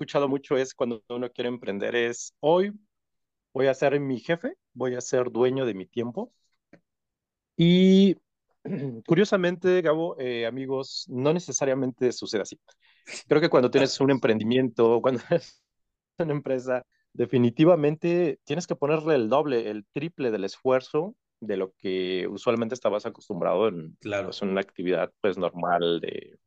[0.00, 2.72] escuchado mucho es cuando uno quiere emprender es hoy
[3.52, 6.32] voy a ser mi jefe, voy a ser dueño de mi tiempo.
[7.54, 8.16] Y
[9.06, 12.58] curiosamente, Gabo, eh, amigos, no necesariamente sucede así.
[13.28, 15.62] Creo que cuando tienes un emprendimiento, cuando tienes
[16.16, 22.26] una empresa, definitivamente tienes que ponerle el doble, el triple del esfuerzo de lo que
[22.26, 24.28] usualmente estabas acostumbrado en, Claro.
[24.28, 26.38] pues, una actividad pues normal de,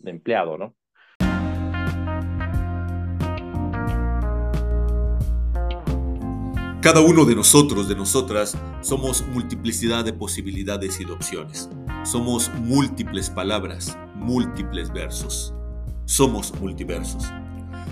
[0.00, 0.74] de empleado, ¿no?
[6.86, 11.68] Cada uno de nosotros, de nosotras, somos multiplicidad de posibilidades y de opciones.
[12.04, 15.52] Somos múltiples palabras, múltiples versos.
[16.04, 17.24] Somos multiversos.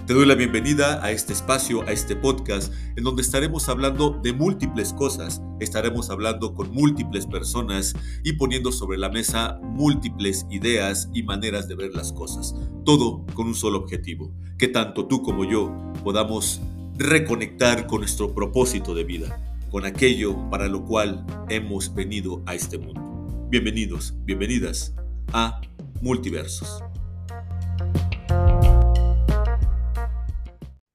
[0.07, 4.33] Te doy la bienvenida a este espacio, a este podcast, en donde estaremos hablando de
[4.33, 11.24] múltiples cosas, estaremos hablando con múltiples personas y poniendo sobre la mesa múltiples ideas y
[11.24, 12.55] maneras de ver las cosas.
[12.85, 15.74] Todo con un solo objetivo, que tanto tú como yo
[16.05, 16.61] podamos
[16.97, 22.79] reconectar con nuestro propósito de vida, con aquello para lo cual hemos venido a este
[22.79, 23.49] mundo.
[23.51, 24.95] Bienvenidos, bienvenidas
[25.33, 25.60] a
[26.01, 26.83] Multiversos.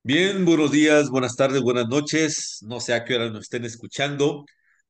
[0.03, 2.59] Bien, buenos días, buenas tardes, buenas noches.
[2.61, 4.45] No sé a qué hora nos estén escuchando.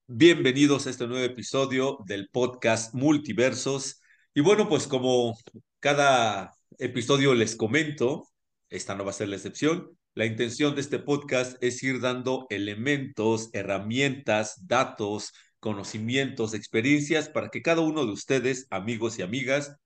[0.06, 4.00] Bienvenidos a este nuevo episodio del podcast Multiversos.
[4.36, 5.36] Y bueno, pues como
[5.80, 8.28] cada episodio les comento,
[8.70, 9.99] esta no va a ser la excepción.
[10.20, 17.62] La intención de este podcast es ir dando elementos, herramientas, datos, conocimientos, experiencias para que
[17.62, 19.78] cada uno de ustedes, amigos y amigas,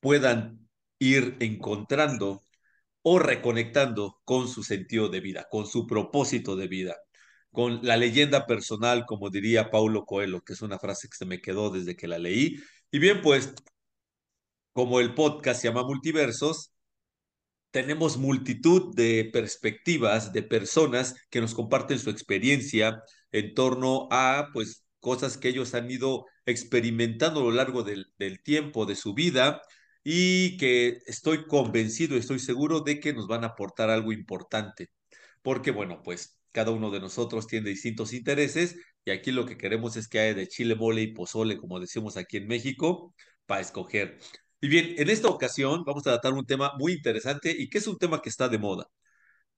[0.00, 0.66] puedan
[0.98, 2.46] ir encontrando
[3.02, 6.96] o reconectando con su sentido de vida, con su propósito de vida,
[7.52, 11.42] con la leyenda personal, como diría Paulo Coelho, que es una frase que se me
[11.42, 12.56] quedó desde que la leí.
[12.90, 13.52] Y bien, pues,
[14.72, 16.73] como el podcast se llama Multiversos,
[17.74, 24.86] tenemos multitud de perspectivas de personas que nos comparten su experiencia en torno a, pues,
[25.00, 29.60] cosas que ellos han ido experimentando a lo largo del, del tiempo de su vida
[30.04, 34.90] y que estoy convencido, estoy seguro de que nos van a aportar algo importante.
[35.42, 39.96] Porque, bueno, pues cada uno de nosotros tiene distintos intereses y aquí lo que queremos
[39.96, 43.14] es que haya de chile, mole y pozole, como decimos aquí en México,
[43.46, 44.20] para escoger.
[44.60, 47.86] Y bien, en esta ocasión vamos a tratar un tema muy interesante y que es
[47.86, 48.86] un tema que está de moda.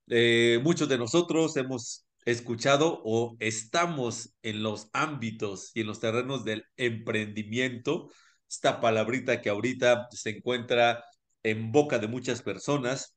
[0.09, 6.45] Eh, muchos de nosotros hemos escuchado o estamos en los ámbitos y en los terrenos
[6.45, 8.11] del emprendimiento,
[8.49, 11.05] esta palabrita que ahorita se encuentra
[11.43, 13.17] en boca de muchas personas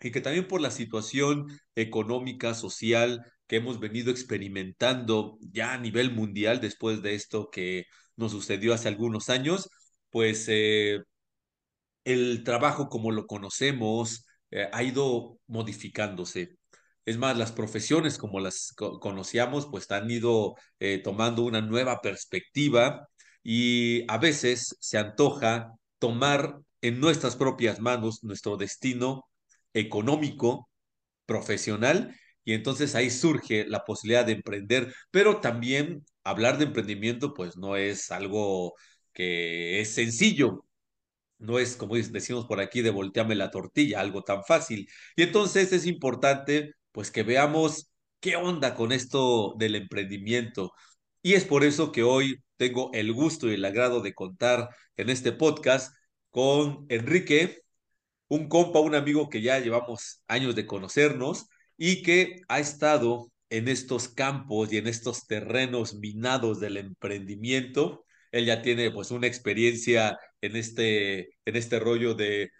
[0.00, 6.12] y que también por la situación económica, social que hemos venido experimentando ya a nivel
[6.12, 7.84] mundial después de esto que
[8.16, 9.70] nos sucedió hace algunos años,
[10.10, 11.00] pues eh,
[12.06, 16.56] el trabajo como lo conocemos eh, ha ido modificándose.
[17.04, 22.00] Es más, las profesiones como las co conocíamos, pues han ido eh, tomando una nueva
[22.00, 23.08] perspectiva
[23.42, 29.24] y a veces se antoja tomar en nuestras propias manos nuestro destino
[29.74, 30.68] económico,
[31.26, 32.14] profesional,
[32.44, 37.76] y entonces ahí surge la posibilidad de emprender, pero también hablar de emprendimiento, pues no
[37.76, 38.74] es algo
[39.12, 40.65] que es sencillo,
[41.38, 44.88] no es como decimos por aquí de voltearme la tortilla, algo tan fácil.
[45.16, 50.72] Y entonces es importante pues que veamos qué onda con esto del emprendimiento.
[51.22, 55.10] Y es por eso que hoy tengo el gusto y el agrado de contar en
[55.10, 55.94] este podcast
[56.30, 57.62] con Enrique,
[58.28, 63.68] un compa, un amigo que ya llevamos años de conocernos y que ha estado en
[63.68, 68.05] estos campos y en estos terrenos minados del emprendimiento.
[68.36, 72.50] Él ya tiene pues una experiencia en este, en este rollo de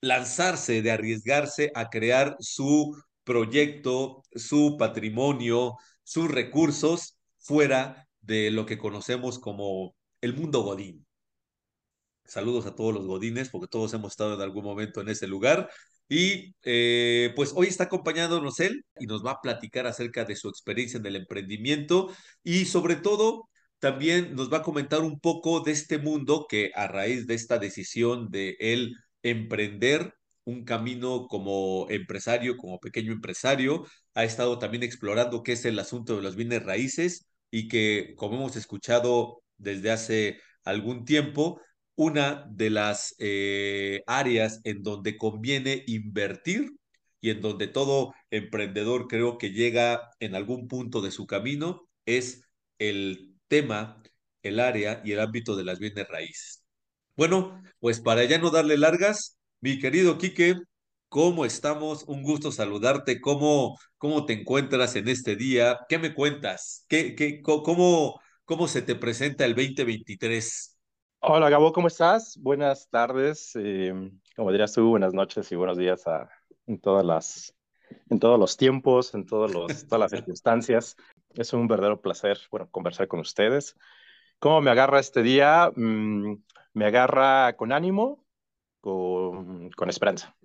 [0.00, 8.78] lanzarse, de arriesgarse a crear su proyecto, su patrimonio, sus recursos fuera de lo que
[8.78, 11.04] conocemos como el mundo godín.
[12.24, 15.68] Saludos a todos los godines, porque todos hemos estado en algún momento en ese lugar.
[16.08, 20.48] Y eh, pues hoy está acompañándonos él y nos va a platicar acerca de su
[20.48, 22.14] experiencia en el emprendimiento
[22.44, 23.48] y sobre todo
[23.78, 27.58] también nos va a comentar un poco de este mundo que a raíz de esta
[27.58, 30.14] decisión de él emprender
[30.44, 36.16] un camino como empresario, como pequeño empresario, ha estado también explorando qué es el asunto
[36.16, 41.60] de los bienes raíces y que, como hemos escuchado desde hace algún tiempo,
[41.96, 46.72] una de las eh, áreas en donde conviene invertir
[47.20, 52.42] y en donde todo emprendedor creo que llega en algún punto de su camino es
[52.78, 54.02] el tema,
[54.42, 56.64] el área y el ámbito de las bienes raíces.
[57.16, 60.54] Bueno, pues para ya no darle largas, mi querido Quique,
[61.10, 62.04] ¿Cómo estamos?
[62.06, 63.18] Un gusto saludarte.
[63.18, 65.78] ¿Cómo, cómo te encuentras en este día?
[65.88, 66.84] ¿Qué me cuentas?
[66.86, 70.78] ¿Qué, qué, cómo, cómo se te presenta el 2023?
[71.20, 72.36] Hola Gabo, ¿cómo estás?
[72.40, 73.92] Buenas tardes, eh,
[74.36, 76.28] como dirías tú, buenas noches y buenos días a,
[76.82, 77.54] todas las,
[78.10, 80.96] en todos los tiempos, en todos los, todas las circunstancias.
[81.34, 83.76] Es un verdadero placer, bueno, conversar con ustedes.
[84.38, 85.70] ¿Cómo me agarra este día?
[85.74, 86.36] Mm,
[86.74, 88.24] me agarra con ánimo,
[88.80, 90.36] con, con esperanza.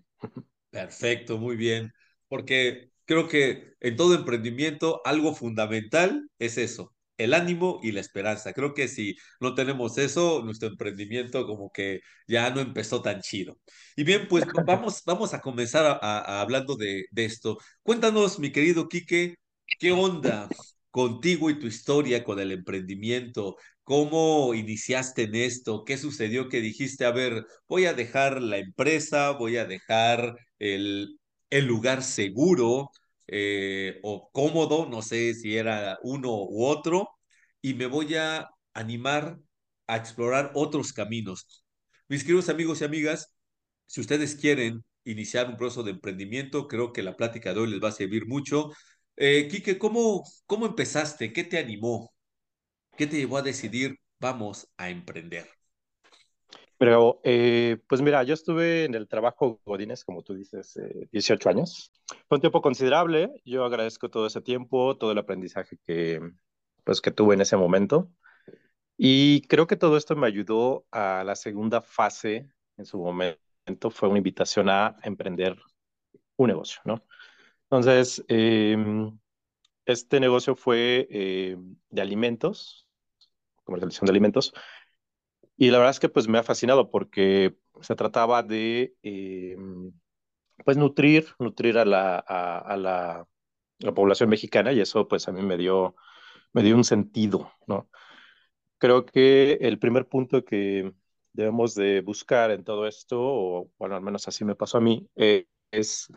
[0.69, 1.93] Perfecto, muy bien,
[2.27, 8.53] porque creo que en todo emprendimiento algo fundamental es eso, el ánimo y la esperanza.
[8.53, 13.59] Creo que si no tenemos eso, nuestro emprendimiento como que ya no empezó tan chido.
[13.95, 17.57] Y bien, pues vamos, vamos a comenzar a, a- hablando de, de esto.
[17.83, 19.35] Cuéntanos, mi querido Quique,
[19.77, 20.49] ¿qué onda
[20.91, 23.57] contigo y tu historia con el emprendimiento?
[23.83, 25.83] ¿Cómo iniciaste en esto?
[25.85, 31.19] ¿Qué sucedió que dijiste, a ver, voy a dejar la empresa, voy a dejar el,
[31.49, 32.91] el lugar seguro
[33.27, 37.09] eh, o cómodo, no sé si era uno u otro,
[37.61, 39.39] y me voy a animar
[39.87, 41.65] a explorar otros caminos.
[42.07, 43.33] Mis queridos amigos y amigas,
[43.87, 47.83] si ustedes quieren iniciar un proceso de emprendimiento, creo que la plática de hoy les
[47.83, 48.71] va a servir mucho.
[49.17, 51.33] Eh, Quique, ¿cómo, ¿cómo empezaste?
[51.33, 52.13] ¿Qué te animó?
[52.97, 55.49] ¿Qué te llevó a decidir, vamos a emprender?
[56.83, 61.49] Pero, eh, pues mira, yo estuve en el trabajo Godínez, como tú dices, eh, 18
[61.49, 61.93] años.
[62.27, 63.31] Fue un tiempo considerable.
[63.45, 66.19] Yo agradezco todo ese tiempo, todo el aprendizaje que,
[66.83, 68.11] pues, que tuve en ese momento.
[68.97, 73.89] Y creo que todo esto me ayudó a la segunda fase en su momento.
[73.89, 75.57] Fue una invitación a emprender
[76.35, 77.01] un negocio, ¿no?
[77.69, 78.75] Entonces, eh,
[79.85, 81.55] este negocio fue eh,
[81.89, 82.89] de alimentos,
[83.63, 84.53] comercialización de alimentos.
[85.63, 89.55] Y la verdad es que pues me ha fascinado porque se trataba de eh,
[90.65, 93.25] pues nutrir, nutrir a la, a, a la,
[93.79, 95.95] la, población mexicana y eso pues a mí me dio,
[96.51, 97.89] me dio un sentido, ¿no?
[98.77, 100.93] Creo que el primer punto que
[101.31, 105.09] debemos de buscar en todo esto, o bueno, al menos así me pasó a mí,
[105.15, 106.11] eh, es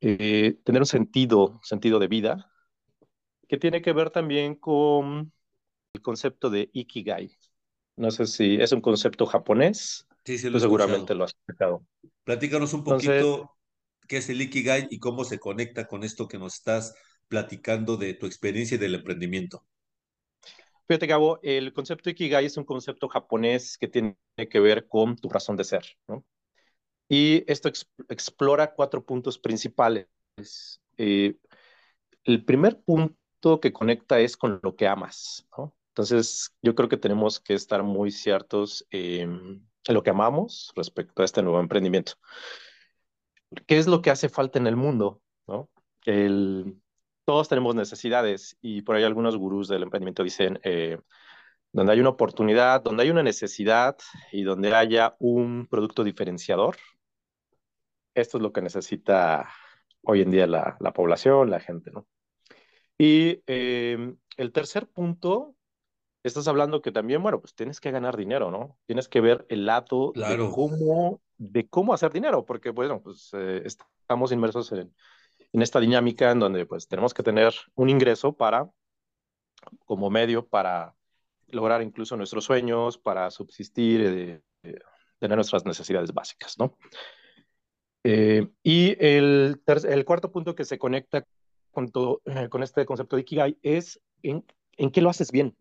[0.00, 2.52] eh, tener un sentido, sentido de vida,
[3.48, 5.32] que tiene que ver también con
[5.94, 7.36] el concepto de Ikigai.
[7.96, 11.84] No sé si es un concepto japonés, Sí, sí, lo he seguramente lo has escuchado.
[12.24, 13.56] Platícanos un Entonces, poquito
[14.08, 16.94] qué es el Ikigai y cómo se conecta con esto que nos estás
[17.28, 19.64] platicando de tu experiencia y del emprendimiento.
[20.88, 24.16] fíjate, Gabo, el concepto Ikigai es un concepto japonés que tiene
[24.50, 26.24] que ver con tu razón de ser, ¿no?
[27.08, 30.08] Y esto ex explora cuatro puntos principales.
[30.98, 31.36] Eh,
[32.24, 35.75] el primer punto que conecta es con lo que amas, ¿no?
[35.96, 41.22] Entonces, yo creo que tenemos que estar muy ciertos eh, en lo que amamos respecto
[41.22, 42.12] a este nuevo emprendimiento.
[43.66, 45.22] ¿Qué es lo que hace falta en el mundo?
[45.46, 45.70] ¿no?
[46.04, 46.82] El,
[47.24, 50.98] todos tenemos necesidades y por ahí algunos gurús del emprendimiento dicen, eh,
[51.72, 53.96] donde hay una oportunidad, donde hay una necesidad
[54.32, 56.76] y donde haya un producto diferenciador,
[58.14, 59.48] esto es lo que necesita
[60.02, 62.06] hoy en día la, la población, la gente, ¿no?
[62.98, 65.55] Y eh, el tercer punto,
[66.28, 68.76] estás hablando que también, bueno, pues tienes que ganar dinero, ¿no?
[68.86, 73.62] Tienes que ver el lado de cómo, de cómo hacer dinero, porque, bueno, pues eh,
[73.64, 74.94] estamos inmersos en,
[75.52, 78.70] en esta dinámica en donde, pues, tenemos que tener un ingreso para,
[79.84, 80.94] como medio para
[81.48, 84.78] lograr incluso nuestros sueños, para subsistir, eh, eh,
[85.18, 86.76] tener nuestras necesidades básicas, ¿no?
[88.04, 91.26] Y el, el, cuarto punto que se conecta
[91.72, 94.44] con, todo, con este concepto de Ikigai es en,
[94.76, 95.56] en qué lo haces bien.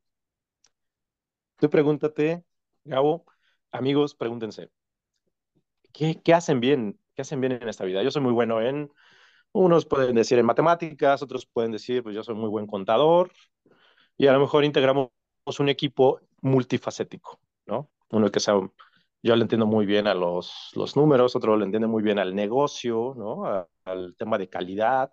[1.58, 2.44] Tú pregúntate,
[2.84, 3.26] Gabo,
[3.72, 4.70] amigos, pregúntense,
[5.94, 7.00] ¿qué, ¿qué, hacen bien?
[7.16, 8.04] ¿Qué hacen bien en esta vida?
[8.04, 8.92] Yo soy muy bueno en,
[9.54, 13.32] unos pueden decir en matemáticas, otros pueden decir, pues yo soy muy buen contador,
[14.18, 15.10] y a lo mejor integramos
[15.60, 17.90] un equipo multifacético, ¿no?
[18.10, 18.56] Uno que sea,
[19.24, 22.36] yo le entiendo muy bien a los, los números, otro le entiende muy bien al
[22.36, 23.46] negocio, ¿no?
[23.46, 25.12] A, al tema de calidad,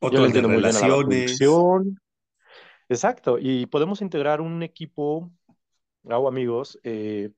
[0.00, 2.00] yo otro le el de entiendo muy bien a la producción.
[2.88, 5.30] Exacto, y podemos integrar un equipo,
[6.16, 7.30] o amigos, eh,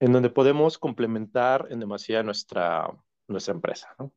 [0.00, 2.90] en donde podemos complementar en demasía nuestra,
[3.28, 4.12] nuestra empresa, ¿no?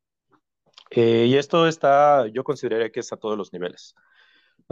[0.90, 3.94] Eh, y esto está, yo consideraría que es a todos los niveles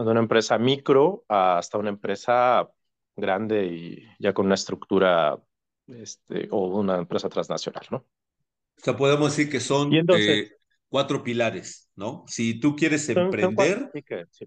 [0.04, 2.68] de una empresa micro hasta una empresa
[3.16, 5.38] grande y ya con una estructura
[5.86, 7.96] este, o una empresa transnacional, ¿no?
[7.98, 10.56] O sea, podemos decir que son entonces, eh,
[10.88, 12.24] cuatro pilares, ¿no?
[12.28, 14.46] Si tú quieres son, son cuatro, emprender, sí que, sí.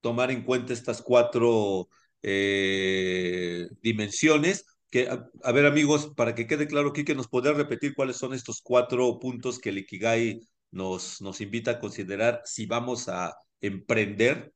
[0.00, 1.88] tomar en cuenta estas cuatro
[2.22, 7.94] eh, dimensiones que, a, ver amigos, para que quede claro aquí, que nos podrá repetir
[7.94, 13.08] cuáles son estos cuatro puntos que el Ikigai nos, nos invita a considerar si vamos
[13.08, 14.52] a emprender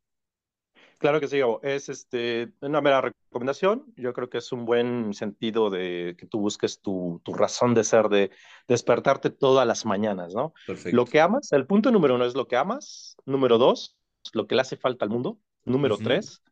[1.00, 1.60] Claro que sí, Gabo.
[1.62, 3.86] Es este, una mera recomendación.
[3.96, 7.84] Yo creo que es un buen sentido de que tú busques tu, tu razón de
[7.84, 8.30] ser, de
[8.68, 10.52] despertarte todas las mañanas, ¿no?
[10.92, 13.16] Lo que amas, el punto número uno es lo que amas.
[13.24, 13.96] Número dos,
[14.34, 15.38] lo que le hace falta al mundo.
[15.64, 16.42] Número tres,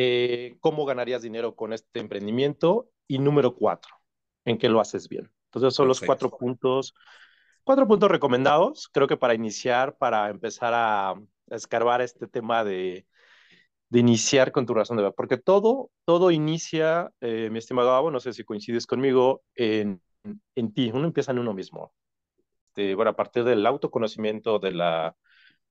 [0.00, 2.88] eh, cómo ganarías dinero con este emprendimiento.
[3.06, 3.92] Y número cuatro,
[4.44, 5.30] en qué lo haces bien.
[5.46, 6.94] Entonces, son los cuatro puntos,
[7.64, 11.14] cuatro puntos recomendados, creo que para iniciar, para empezar a
[11.48, 13.04] escarbar este tema de
[13.90, 18.10] de iniciar con tu razón de ver, porque todo, todo inicia, eh, mi estimado Gabo,
[18.12, 20.00] no sé si coincides conmigo, en,
[20.54, 21.92] en ti, uno empieza en uno mismo.
[22.68, 25.16] Este, bueno, a partir del autoconocimiento, de, la,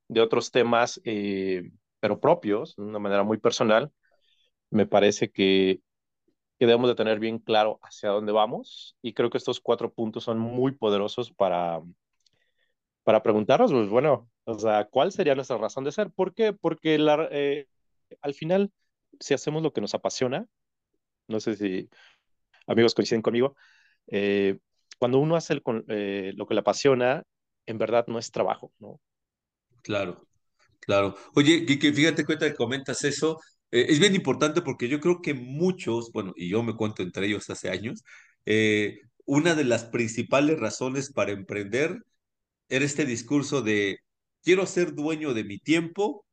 [0.09, 1.71] de otros temas, eh,
[2.01, 3.89] pero propios, de una manera muy personal,
[4.69, 5.81] me parece que,
[6.57, 10.23] que debemos de tener bien claro hacia dónde vamos y creo que estos cuatro puntos
[10.23, 11.81] son muy poderosos para,
[13.03, 16.11] para preguntarnos, pues bueno, o sea, ¿cuál sería nuestra razón de ser?
[16.11, 16.53] ¿Por qué?
[16.53, 16.97] Porque
[17.31, 17.67] eh,
[18.21, 18.71] al final,
[19.19, 20.45] si hacemos lo que nos apasiona,
[21.27, 21.89] no sé si
[22.67, 23.55] amigos coinciden conmigo,
[24.07, 24.59] eh,
[24.97, 27.23] cuando uno hace eh, lo que le apasiona,
[27.65, 28.99] en verdad no es trabajo, ¿no?
[29.81, 30.27] Claro.
[30.79, 31.15] Claro.
[31.35, 33.39] Oye, Kike, fíjate cuenta que comentas eso.
[33.71, 37.27] Eh, es bien importante porque yo creo que muchos, bueno, y yo me cuento entre
[37.27, 38.03] ellos hace años,
[38.45, 42.03] eh, una de las principales razones para emprender
[42.69, 43.99] era este discurso de
[44.43, 46.25] quiero ser dueño de mi tiempo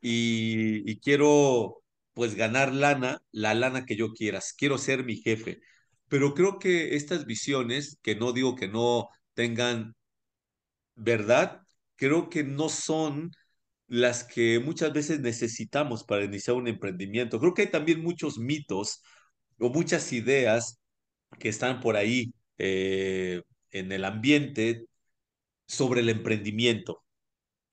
[0.00, 1.82] y, y quiero
[2.14, 5.60] pues ganar lana, la lana que yo quieras, quiero ser mi jefe.
[6.08, 9.94] Pero creo que estas visiones, que no digo que no tengan
[10.94, 11.62] verdad,
[11.96, 13.32] creo que no son
[13.92, 17.38] las que muchas veces necesitamos para iniciar un emprendimiento.
[17.38, 19.02] Creo que hay también muchos mitos
[19.60, 20.80] o muchas ideas
[21.38, 24.86] que están por ahí eh, en el ambiente
[25.66, 27.04] sobre el emprendimiento.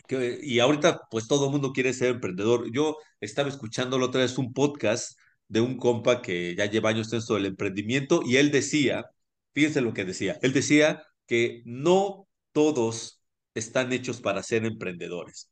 [0.10, 2.72] Y ahorita pues todo el mundo quiere ser emprendedor.
[2.74, 7.14] Yo estaba escuchando la otra vez un podcast de un compa que ya lleva años
[7.14, 9.06] en esto del emprendimiento y él decía,
[9.54, 13.24] fíjense lo que decía, él decía que no todos
[13.56, 15.49] están hechos para ser emprendedores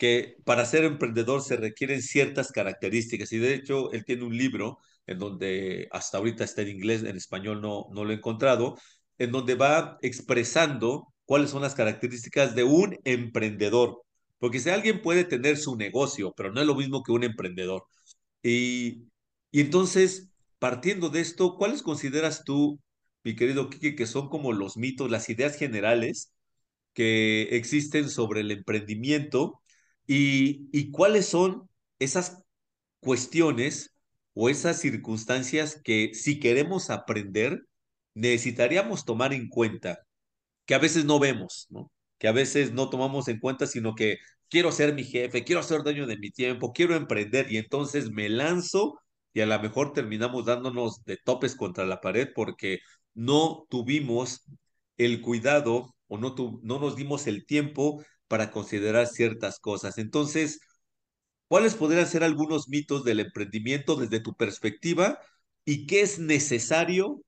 [0.00, 4.78] que para ser emprendedor se requieren ciertas características y de hecho él tiene un libro
[5.06, 8.78] en donde hasta ahorita está en inglés, en español no, no lo he encontrado,
[9.18, 14.02] en donde va expresando cuáles son las características de un emprendedor.
[14.38, 17.84] Porque si alguien puede tener su negocio, pero no es lo mismo que un emprendedor.
[18.42, 19.04] Y,
[19.50, 22.80] y entonces, partiendo de esto, ¿cuáles consideras tú,
[23.24, 26.32] mi querido Kiki, que son como los mitos, las ideas generales
[26.94, 29.60] que existen sobre el emprendimiento
[30.06, 32.42] y, cuáles son esas
[33.00, 33.94] cuestiones
[34.34, 37.62] o esas circunstancias que si queremos aprender,
[38.14, 40.00] necesitaríamos tomar en cuenta,
[40.66, 41.90] que a veces no vemos, ¿no?
[42.18, 45.82] Que a veces no tomamos en cuenta, sino que quiero ser mi jefe, quiero ser
[45.82, 49.00] dueño de mi tiempo, quiero emprender y entonces me lanzo
[49.32, 52.80] y a lo mejor terminamos dándonos de topes contra la pared porque
[53.14, 54.44] no tuvimos
[54.96, 59.98] el cuidado o no, tu, no nos dimos el tiempo para considerar ciertas cosas.
[59.98, 60.60] Entonces,
[61.48, 65.18] ¿cuáles podrían ser algunos mitos del emprendimiento desde tu perspectiva
[65.64, 67.22] y qué es necesario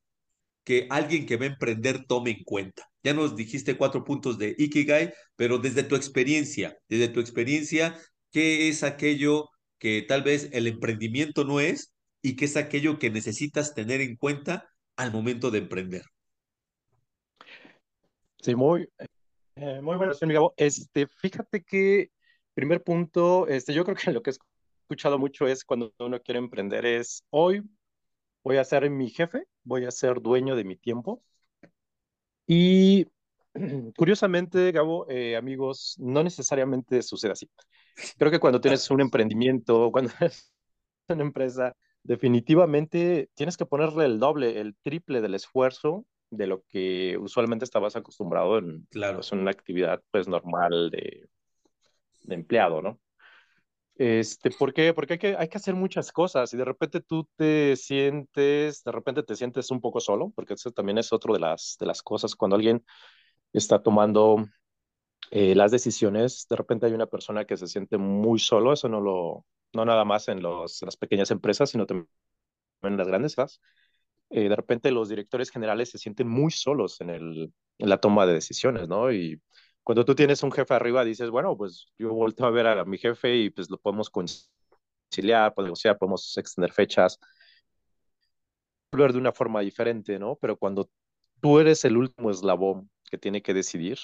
[0.64, 2.88] que alguien que va a emprender tome en cuenta?
[3.02, 7.98] Ya nos dijiste cuatro puntos de Ikigai, pero desde tu experiencia, desde tu experiencia,
[8.30, 13.10] ¿qué es aquello que tal vez el emprendimiento no es y qué es aquello que
[13.10, 16.04] necesitas tener en cuenta al momento de emprender?
[18.40, 18.88] Sí, muy,
[19.62, 20.54] eh, muy buena opción, Gabo.
[20.56, 22.10] Este, fíjate que,
[22.54, 24.34] primer punto, este, yo creo que lo que he
[24.82, 27.62] escuchado mucho es cuando uno quiere emprender es, hoy
[28.42, 31.22] voy a ser mi jefe, voy a ser dueño de mi tiempo.
[32.46, 33.06] Y
[33.96, 37.48] curiosamente, Gabo, eh, amigos, no necesariamente sucede así.
[38.18, 40.52] Creo que cuando tienes un emprendimiento, cuando eres
[41.08, 47.16] una empresa, definitivamente tienes que ponerle el doble, el triple del esfuerzo de lo que
[47.18, 51.28] usualmente estabas acostumbrado en Claro, pues, una actividad pues normal de,
[52.24, 52.98] de empleado, ¿no?
[53.94, 54.94] Este, ¿por qué?
[54.94, 58.92] Porque hay que, hay que hacer muchas cosas y de repente tú te sientes, de
[58.92, 62.02] repente te sientes un poco solo, porque eso también es otro de las, de las
[62.02, 62.84] cosas cuando alguien
[63.52, 64.46] está tomando
[65.30, 69.00] eh, las decisiones, de repente hay una persona que se siente muy solo, eso no
[69.00, 72.08] lo, no nada más en los, las pequeñas empresas, sino también
[72.82, 73.60] en las grandes, ¿sabes?
[74.32, 78.26] Eh, de repente los directores generales se sienten muy solos en, el, en la toma
[78.26, 79.12] de decisiones, ¿no?
[79.12, 79.40] Y
[79.82, 82.96] cuando tú tienes un jefe arriba, dices, bueno, pues yo vuelto a ver a mi
[82.98, 87.18] jefe y pues lo podemos conciliar, podemos negociar, podemos extender fechas,
[88.90, 90.36] volver de una forma diferente, ¿no?
[90.40, 90.90] Pero cuando
[91.40, 93.98] tú eres el último eslabón que tiene que decidir,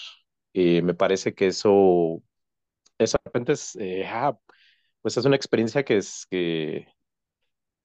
[0.54, 2.22] eh, me parece que eso,
[2.98, 4.38] eso de repente es, eh, ah,
[5.02, 6.88] pues es una experiencia que es que,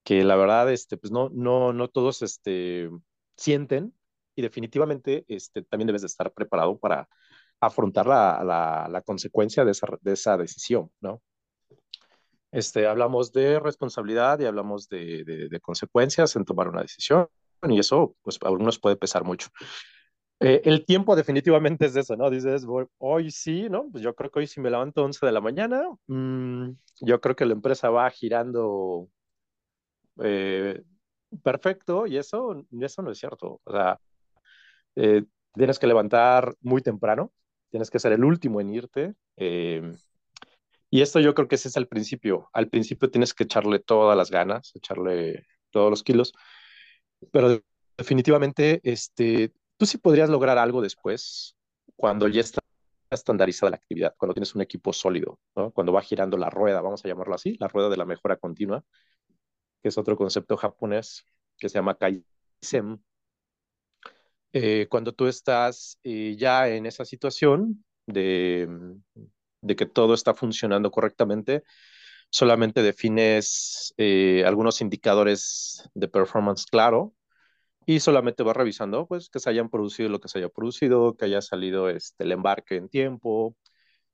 [0.04, 2.90] que la verdad, este, pues no, no, no todos este,
[3.38, 3.94] sienten
[4.36, 7.08] y definitivamente este, también debes de estar preparado para
[7.60, 11.22] afrontar la, la, la consecuencia de esa, de esa decisión, ¿no?
[12.52, 17.28] Este, hablamos de responsabilidad y hablamos de, de, de, consecuencias en tomar una decisión
[17.64, 19.48] y eso, pues, a algunos puede pesar mucho.
[20.40, 22.30] Eh, el tiempo definitivamente es eso, ¿no?
[22.30, 22.66] Dices,
[22.98, 23.90] hoy sí, ¿no?
[23.92, 27.36] Pues yo creo que hoy sí me levanto 11 de la mañana, mmm, yo creo
[27.36, 29.08] que la empresa va girando
[30.22, 30.82] eh,
[31.41, 33.62] perfecto y eso, eso no es cierto.
[33.63, 34.00] O sea,
[34.96, 37.32] eh, tienes que levantar muy temprano,
[37.70, 39.13] tienes que ser el último en irte.
[39.38, 39.93] Eh,
[40.89, 42.50] y esto yo creo que es el principio.
[42.53, 46.34] Al principio tienes que echarle todas las ganas, echarle todos los kilos,
[47.32, 47.60] pero
[47.98, 51.55] definitivamente este, tú sí podrías lograr algo después
[51.96, 52.60] cuando ya está
[53.10, 55.39] estandarizada la actividad, cuando tienes un equipo sólido,
[55.74, 58.84] cuando va girando la rueda, vamos a llamarlo así, la rueda de la mejora continua,
[59.84, 61.25] que es otro concepto japonés
[61.58, 63.04] que se llama Kaizen.
[64.54, 68.68] Eh, cuando tú estás eh, ya en esa situación de,
[69.62, 71.63] de, que todo está funcionando correctamente,
[72.30, 77.13] solamente defines eh, algunos indicadores de performance claro
[77.86, 81.25] y solamente vas revisando pues que se hayan producido lo que se haya producido, que
[81.25, 83.58] haya salido este, el embarque en tiempo,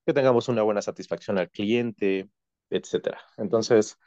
[0.05, 2.29] que tengamos una buena satisfacción al cliente,
[2.69, 3.21] etcétera.
[3.38, 3.97] Entonces,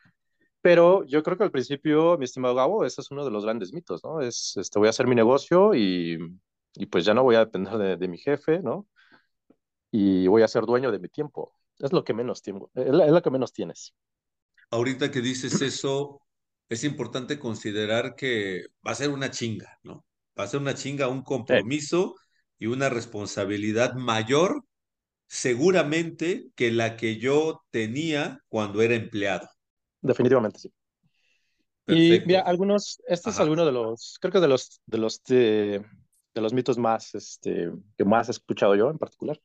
[0.62, 3.72] pero yo creo que al principio, mi estimado Gabo, ese es uno de los grandes
[3.72, 4.20] mitos, ¿no?
[4.20, 6.18] Es, este, voy a hacer mi negocio y,
[6.74, 8.86] y pues ya no voy a depender de, de, mi jefe, ¿no?
[9.90, 11.52] Y voy a ser dueño de mi tiempo.
[11.78, 13.92] Es lo que menos tiempo, es, lo que menos tienes.
[14.70, 16.22] Ahorita que dices eso,
[16.68, 20.04] es importante considerar que va a ser una chinga, ¿no?
[20.38, 22.64] Va a ser una chinga, un compromiso sí.
[22.64, 24.64] y una responsabilidad mayor
[25.26, 29.48] seguramente que la que yo tenía cuando era empleado.
[30.02, 30.72] Definitivamente sí.
[31.84, 32.24] Perfecto.
[32.24, 33.36] Y mira, algunos, este Ajá.
[33.36, 35.84] es alguno de los, creo que de los, de los, de,
[36.34, 39.40] de los mitos más, este, que más he escuchado yo en particular.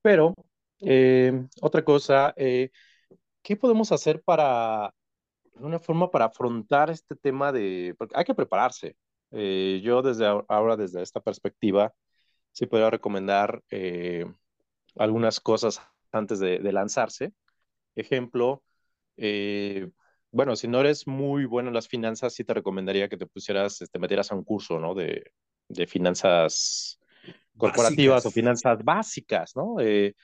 [0.00, 0.34] Pero,
[0.80, 2.70] eh, otra cosa, eh,
[3.42, 4.94] ¿qué podemos hacer para
[5.54, 8.96] una forma para afrontar este tema de, porque hay que prepararse.
[9.30, 11.94] Eh, yo desde ahora, desde esta perspectiva,
[12.52, 14.26] sí podría recomendar eh,
[14.96, 17.32] algunas cosas antes de, de lanzarse.
[17.94, 18.62] Ejemplo,
[19.16, 19.90] eh,
[20.32, 23.78] bueno, si no eres muy bueno en las finanzas, sí te recomendaría que te pusieras,
[23.78, 24.94] te este, metieras a un curso, ¿no?
[24.94, 25.32] De,
[25.68, 26.98] de finanzas
[27.56, 28.26] corporativas básicas.
[28.26, 29.76] o finanzas básicas, ¿no?
[29.80, 30.14] Eh,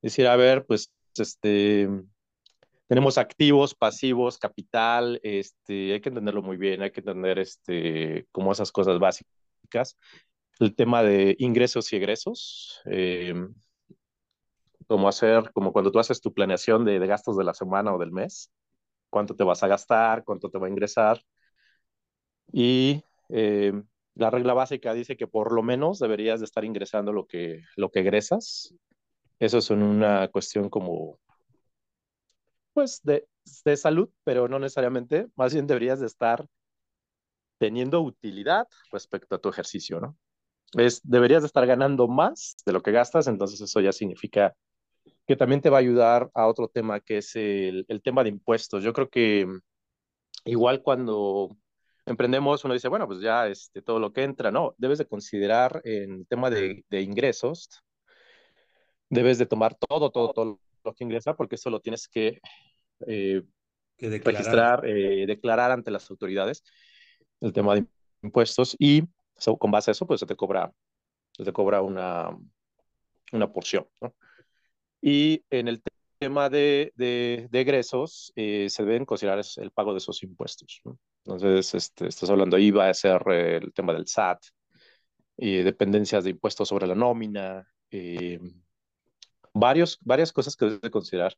[0.00, 1.86] decir, a ver, pues, este,
[2.86, 8.52] tenemos activos, pasivos, capital, este, hay que entenderlo muy bien, hay que entender este, como
[8.52, 9.98] esas cosas básicas.
[10.60, 13.34] El tema de ingresos y egresos, eh,
[14.86, 17.98] como hacer, como cuando tú haces tu planeación de, de, gastos de la semana o
[17.98, 18.50] del mes,
[19.10, 21.22] cuánto te vas a gastar, cuánto te va a ingresar.
[22.52, 23.72] Y eh,
[24.14, 27.90] la regla básica dice que por lo menos deberías de estar ingresando lo que, lo
[27.90, 28.74] que egresas.
[29.38, 31.18] Eso es una cuestión como
[32.72, 33.26] pues de,
[33.64, 36.46] de salud, pero no necesariamente, más bien deberías de estar
[37.58, 40.16] teniendo utilidad respecto a tu ejercicio, ¿no?
[40.74, 44.54] Es, deberías de estar ganando más de lo que gastas, entonces eso ya significa
[45.28, 48.30] que también te va a ayudar a otro tema que es el, el tema de
[48.30, 48.82] impuestos.
[48.82, 49.46] Yo creo que
[50.46, 51.54] igual cuando
[52.06, 55.82] emprendemos, uno dice, bueno, pues ya este, todo lo que entra, no, debes de considerar
[55.84, 57.68] en tema de, de ingresos,
[59.10, 62.40] debes de tomar todo, todo, todo lo que ingresa, porque eso lo tienes que
[63.06, 63.42] eh,
[63.98, 64.40] que declarar.
[64.40, 66.64] registrar, eh, declarar ante las autoridades
[67.42, 67.84] el tema de
[68.22, 69.02] impuestos y
[69.36, 70.72] so, con base a eso, pues se te cobra,
[71.32, 72.34] se te cobra una,
[73.30, 73.86] una porción.
[74.00, 74.14] ¿no?
[75.00, 75.82] Y en el
[76.18, 80.80] tema de, de, de egresos, eh, se deben considerar el pago de esos impuestos.
[80.84, 80.98] ¿no?
[81.24, 84.40] Entonces, este, estás hablando ahí, va a ser el tema del SAT,
[85.36, 88.40] y dependencias de impuestos sobre la nómina, eh,
[89.54, 91.34] varios, varias cosas que debes de considerar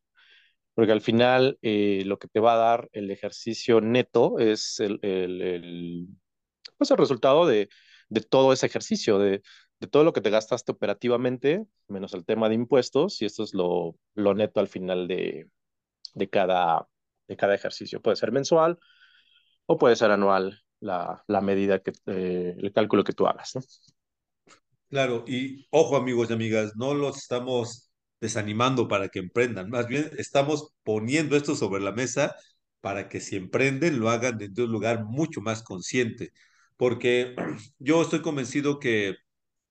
[0.74, 4.98] porque al final eh, lo que te va a dar el ejercicio neto es el,
[5.02, 6.08] el, el
[6.78, 7.68] pues el resultado de,
[8.08, 9.42] de, todo ese ejercicio, de,
[9.80, 13.54] de, todo lo que te gastaste operativamente, menos el tema de impuestos, y esto es
[13.54, 15.48] lo, lo neto al final de,
[16.14, 16.88] de, cada,
[17.28, 18.00] de cada ejercicio.
[18.00, 18.78] Puede ser mensual
[19.66, 23.54] o puede ser anual la, la medida, que eh, el cálculo que tú hagas.
[24.88, 27.90] Claro, y ojo amigos y amigas, no los estamos
[28.20, 29.70] desanimando para que emprendan.
[29.70, 32.34] Más bien estamos poniendo esto sobre la mesa
[32.80, 36.32] para que si emprenden lo hagan desde un lugar mucho más consciente,
[36.76, 37.34] porque
[37.78, 39.16] yo estoy convencido que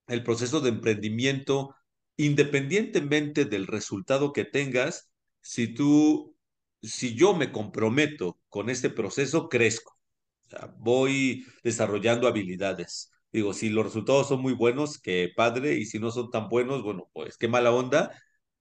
[0.09, 1.75] el proceso de emprendimiento,
[2.17, 6.35] independientemente del resultado que tengas, si tú,
[6.81, 9.97] si yo me comprometo con este proceso, crezco.
[10.77, 13.11] Voy desarrollando habilidades.
[13.31, 16.81] Digo, si los resultados son muy buenos, qué padre, y si no son tan buenos,
[16.83, 18.11] bueno, pues qué mala onda.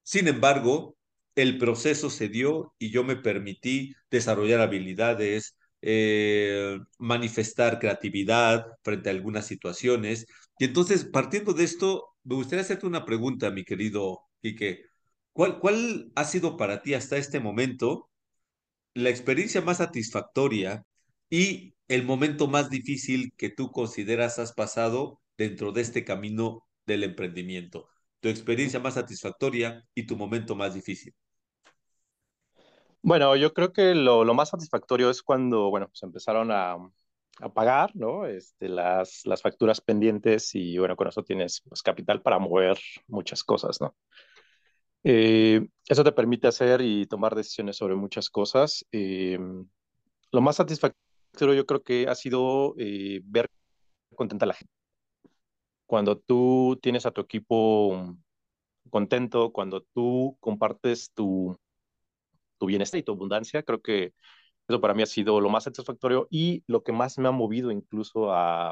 [0.03, 0.95] Sin embargo,
[1.35, 9.13] el proceso se dio y yo me permití desarrollar habilidades, eh, manifestar creatividad frente a
[9.13, 10.27] algunas situaciones.
[10.59, 14.83] Y entonces, partiendo de esto, me gustaría hacerte una pregunta, mi querido Quique.
[15.31, 18.09] ¿Cuál, ¿Cuál ha sido para ti hasta este momento
[18.93, 20.83] la experiencia más satisfactoria
[21.29, 27.05] y el momento más difícil que tú consideras has pasado dentro de este camino del
[27.05, 27.87] emprendimiento?
[28.19, 31.13] Tu experiencia más satisfactoria y tu momento más difícil.
[33.01, 36.75] Bueno, yo creo que lo, lo más satisfactorio es cuando, bueno, se empezaron a,
[37.39, 38.25] a pagar, ¿no?
[38.25, 43.43] Este, las, las facturas pendientes y, bueno, con eso tienes pues, capital para mover muchas
[43.43, 43.95] cosas, ¿no?
[45.03, 48.85] Eh, eso te permite hacer y tomar decisiones sobre muchas cosas.
[48.91, 49.39] Eh,
[50.31, 53.49] lo más satisfactorio yo creo que ha sido eh, ver
[54.15, 54.73] contenta a la gente.
[55.85, 58.15] Cuando tú tienes a tu equipo
[58.89, 61.55] contento, cuando tú compartes tu,
[62.57, 64.13] tu bienestar y tu abundancia, creo que
[64.69, 67.71] eso para mí ha sido lo más satisfactorio y lo que más me ha movido
[67.71, 68.71] incluso a,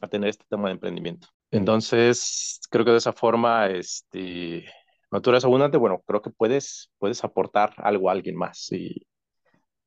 [0.00, 1.28] a tener este tema de emprendimiento.
[1.50, 4.64] Entonces, creo que de esa forma, este,
[5.08, 9.06] cuando tú eres abundante, bueno, creo que puedes, puedes aportar algo a alguien más y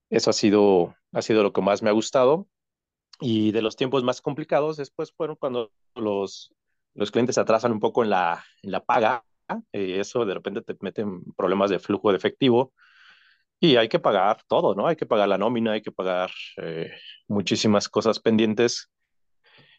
[0.10, 2.48] eso ha sido, ha sido lo que más me ha gustado.
[3.20, 6.54] Y de los tiempos más complicados, después fueron cuando los,
[6.96, 9.24] los clientes se atrasan un poco en la, en la paga,
[9.74, 12.74] eh, eso de repente te meten problemas de flujo de efectivo
[13.64, 14.88] y hay que pagar todo, ¿no?
[14.88, 16.92] Hay que pagar la nómina, hay que pagar eh,
[17.28, 18.90] muchísimas cosas pendientes,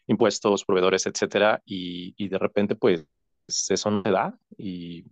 [0.07, 3.05] impuestos, proveedores, etcétera, y, y de repente, pues,
[3.45, 5.03] eso no se da y,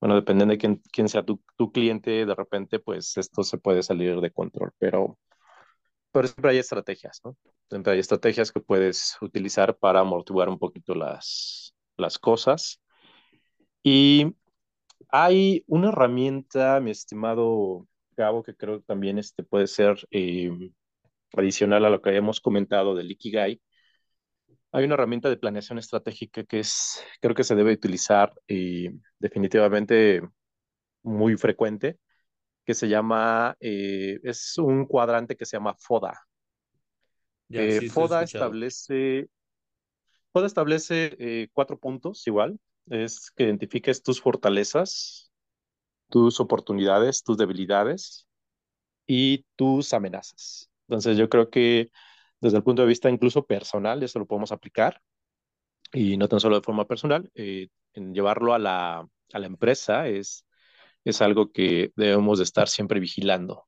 [0.00, 3.84] bueno, dependiendo de quién, quién sea tu, tu, cliente, de repente, pues, esto se puede
[3.84, 5.16] salir de control, pero,
[6.10, 7.36] pero siempre hay estrategias, ¿no?
[7.68, 12.80] Siempre hay estrategias que puedes utilizar para amortiguar un poquito las, las cosas.
[13.84, 14.34] Y
[15.08, 20.50] hay una herramienta, mi estimado Gabo, que creo que también este puede ser eh,
[21.36, 23.60] adicional a lo que habíamos comentado del Ikigai.
[24.72, 30.22] Hay una herramienta de planeación estratégica que es, creo que se debe utilizar eh, definitivamente
[31.02, 31.98] muy frecuente,
[32.64, 36.14] que se llama, eh, es un cuadrante que se llama FODA.
[37.48, 39.28] Ya, sí, Eh, FODA establece,
[40.32, 42.58] FODA establece eh, cuatro puntos igual,
[42.90, 45.30] es que identifiques tus fortalezas,
[46.10, 48.26] tus oportunidades, tus debilidades
[49.06, 50.70] y tus amenazas.
[50.88, 51.90] Entonces yo creo que
[52.40, 55.00] desde el punto de vista incluso personal, eso lo podemos aplicar
[55.92, 60.08] y no tan solo de forma personal, eh, en llevarlo a la, a la empresa
[60.08, 60.46] es,
[61.04, 63.66] es algo que debemos de estar siempre vigilando.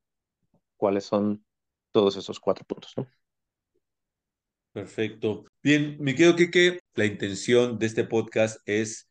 [0.76, 1.44] ¿Cuáles son
[1.92, 2.92] todos esos cuatro puntos?
[2.96, 3.06] ¿no?
[4.72, 5.46] Perfecto.
[5.62, 9.09] Bien, me quedo que, la intención de este podcast es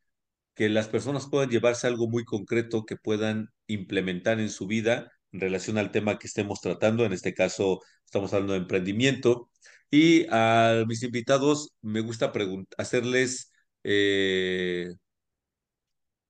[0.59, 5.39] que las personas puedan llevarse algo muy concreto que puedan implementar en su vida en
[5.39, 7.05] relación al tema que estemos tratando.
[7.05, 9.49] En este caso, estamos hablando de emprendimiento.
[9.89, 12.33] Y a mis invitados me gusta
[12.77, 13.53] hacerles,
[13.85, 14.89] eh,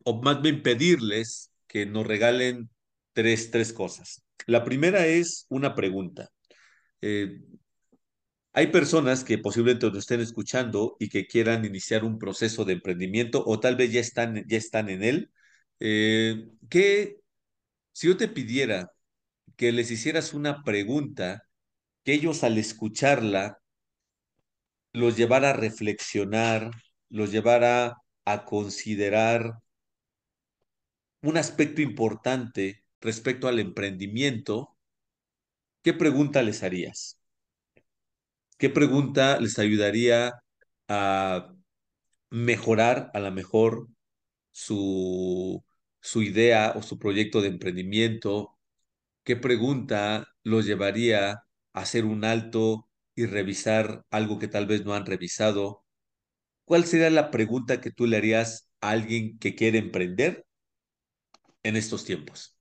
[0.03, 2.69] o más bien pedirles que nos regalen
[3.13, 4.23] tres, tres cosas.
[4.45, 6.29] La primera es una pregunta.
[7.01, 7.41] Eh,
[8.59, 13.41] hay personas que posiblemente nos estén escuchando y que quieran iniciar un proceso de emprendimiento
[13.45, 15.31] o tal vez ya están, ya están en él.
[15.79, 17.19] Eh, que
[17.93, 18.91] si yo te pidiera
[19.57, 21.43] que les hicieras una pregunta,
[22.03, 23.59] que ellos al escucharla
[24.93, 26.71] los llevara a reflexionar,
[27.09, 29.53] los llevara a considerar
[31.21, 34.75] un aspecto importante respecto al emprendimiento,
[35.81, 37.18] ¿qué pregunta les harías?
[38.59, 40.33] ¿Qué pregunta les ayudaría
[40.89, 41.53] a
[42.31, 43.89] mejorar a lo mejor
[44.51, 45.63] su,
[46.01, 48.57] su idea o su proyecto de emprendimiento?
[49.23, 51.43] ¿Qué pregunta los llevaría a
[51.73, 55.85] hacer un alto y revisar algo que tal vez no han revisado?
[56.65, 60.45] ¿Cuál sería la pregunta que tú le harías a alguien que quiere emprender
[61.63, 62.57] en estos tiempos?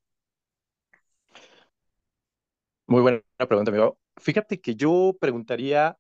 [2.87, 3.99] Muy buena pregunta, amigo.
[4.21, 5.97] Fíjate que yo preguntaría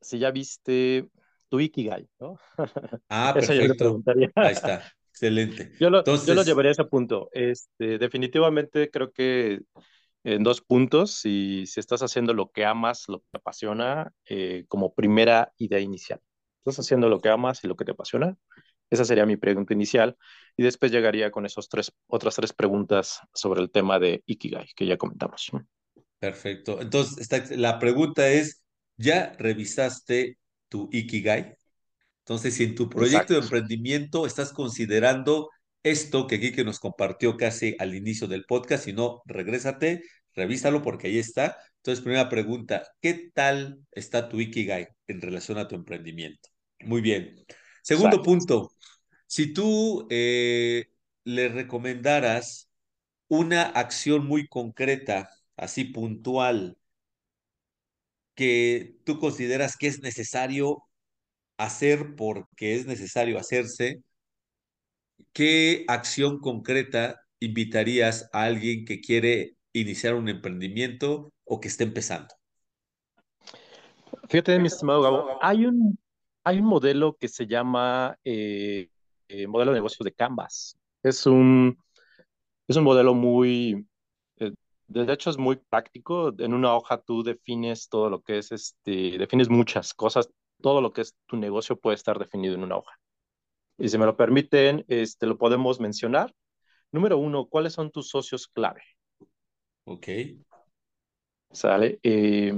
[0.00, 1.08] si ya viste
[1.48, 2.38] tu Ikigai, ¿no?
[3.08, 3.74] Ah, Eso yo perfecto.
[3.76, 4.30] preguntaría.
[4.40, 4.82] Ahí está.
[5.10, 5.72] Excelente.
[5.78, 7.28] Yo lo, yo lo Entonces, llevaría a ese punto.
[7.32, 9.60] Este, definitivamente creo que
[10.24, 11.12] en dos puntos.
[11.20, 15.80] Si, si estás haciendo lo que amas, lo que te apasiona, eh, como primera idea
[15.80, 16.20] inicial.
[16.60, 18.36] ¿Estás haciendo lo que amas y lo que te apasiona?
[18.90, 20.16] Esa sería mi pregunta inicial.
[20.56, 24.86] Y después llegaría con esas tres, otras tres preguntas sobre el tema de Ikigai, que
[24.86, 25.50] ya comentamos.
[26.22, 26.80] Perfecto.
[26.80, 28.62] Entonces, esta, la pregunta es,
[28.96, 31.56] ¿ya revisaste tu Ikigai?
[32.20, 35.50] Entonces, si en tu proyecto de emprendimiento estás considerando
[35.82, 41.08] esto que Kike nos compartió casi al inicio del podcast, si no, regrésate, revísalo porque
[41.08, 41.58] ahí está.
[41.78, 46.50] Entonces, primera pregunta, ¿qué tal está tu Ikigai en relación a tu emprendimiento?
[46.84, 47.34] Muy bien.
[47.82, 48.22] Segundo Exacto.
[48.22, 48.72] punto,
[49.26, 50.86] si tú eh,
[51.24, 52.70] le recomendaras
[53.26, 56.76] una acción muy concreta, así puntual,
[58.34, 60.84] que tú consideras que es necesario
[61.58, 64.02] hacer porque es necesario hacerse,
[65.32, 72.34] ¿qué acción concreta invitarías a alguien que quiere iniciar un emprendimiento o que esté empezando?
[74.28, 75.98] Fíjate, mi estimado Gabo, hay un,
[76.44, 78.88] hay un modelo que se llama eh,
[79.28, 80.76] eh, modelo de negocios de Canvas.
[81.02, 81.76] Es un,
[82.68, 83.86] es un modelo muy,
[84.86, 86.32] de hecho es muy práctico.
[86.38, 90.92] En una hoja tú defines todo lo que es, este, defines muchas cosas, todo lo
[90.92, 92.98] que es tu negocio puede estar definido en una hoja.
[93.78, 96.34] Y si me lo permiten, este, lo podemos mencionar.
[96.92, 98.82] Número uno, ¿cuáles son tus socios clave?
[99.84, 100.06] Ok.
[101.50, 101.98] ¿Sale?
[102.02, 102.52] Eh,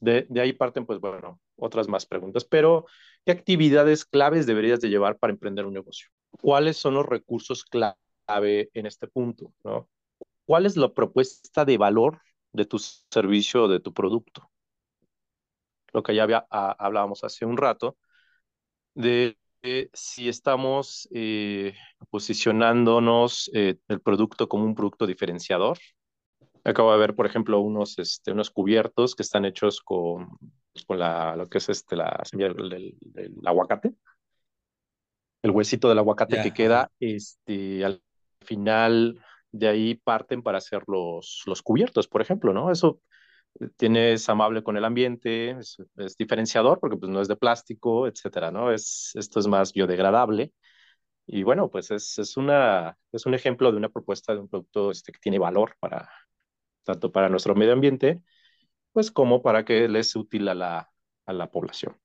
[0.00, 2.86] de, de ahí parten, pues bueno, otras más preguntas, pero
[3.24, 6.08] ¿qué actividades claves deberías de llevar para emprender un negocio?
[6.40, 9.52] ¿Cuáles son los recursos clave en este punto?
[9.64, 9.88] ¿no?
[10.46, 12.20] ¿Cuál es la propuesta de valor
[12.52, 14.48] de tu servicio o de tu producto?
[15.92, 17.96] Lo que ya había, a, hablábamos hace un rato,
[18.94, 21.74] de eh, si estamos eh,
[22.10, 25.78] posicionándonos eh, el producto como un producto diferenciador.
[26.64, 30.28] Acabo de ver, por ejemplo, unos, este, unos cubiertos que están hechos con,
[30.86, 33.94] con la, lo que es este, la semilla del, del, aguacate
[35.42, 36.54] el huesito del aguacate que Ya, ajá.
[36.54, 38.02] queda, este, al
[38.40, 39.20] final
[39.52, 42.70] de ahí parten para hacer los, los cubiertos, por ejemplo, ¿no?
[42.70, 43.00] Eso
[43.76, 48.06] tiene, es amable con el ambiente, es, es, diferenciador porque pues no es de plástico,
[48.06, 48.72] etcétera, ¿no?
[48.72, 50.52] Es, esto es más biodegradable.
[51.26, 54.90] Y bueno, pues es, es, una, es un ejemplo de una propuesta de un producto
[54.92, 56.08] este, que tiene valor para,
[56.84, 58.22] tanto para nuestro medio ambiente,
[58.92, 60.90] pues como para que les sea útil a la,
[61.26, 61.96] a la población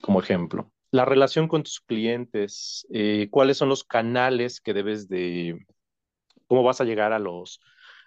[0.00, 0.72] como ejemplo.
[0.90, 5.64] La relación con tus clientes, eh, cuáles son los canales que debes de,
[6.50, 7.60] cómo vas a llegar a los,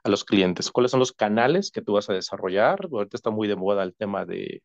[0.04, 2.90] a los clientes, cuáles son los canales que tú vas a desarrollar.
[2.92, 4.62] Ahorita está muy de moda el tema de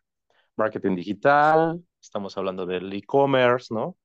[0.57, 3.97] marketing digital, estamos hablando del e-commerce, ¿no?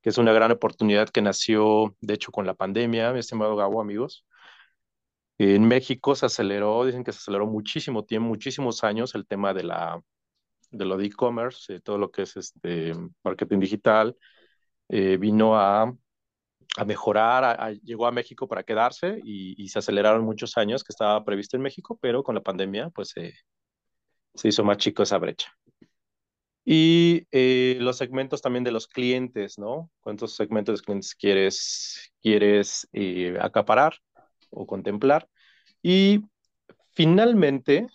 [0.00, 3.82] Que es una gran oportunidad que nació, de hecho, con la pandemia, mi estimado Gabo,
[3.82, 4.24] amigos.
[5.36, 9.64] En México se aceleró, dicen que se aceleró muchísimo tiempo, muchísimos años el tema de
[9.64, 10.00] la
[10.70, 14.16] de lo de e-commerce, todo lo que es este marketing digital,
[14.88, 15.92] eh, vino a,
[16.76, 21.56] a mejorar, llegó a México para quedarse y, se aceleraron muchos años que estaba previsto
[21.56, 23.14] en México, pero con la pandemia pues
[24.34, 25.52] se hizo más chico esa brecha.
[26.64, 29.90] Y eh, los segmentos también de los clientes, ¿no?
[30.00, 33.94] ¿Cuántos segmentos de clientes quieres, quieres eh, acaparar
[34.50, 35.28] o contemplar?
[35.82, 36.20] Y
[36.92, 37.86] finalmente,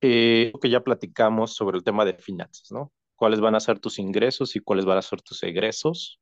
[0.00, 2.92] eh, que ya platicamos sobre el tema de finanzas, ¿no?
[3.16, 6.20] ¿Cuáles van a ser tus ingresos y cuáles van a ser tus egresos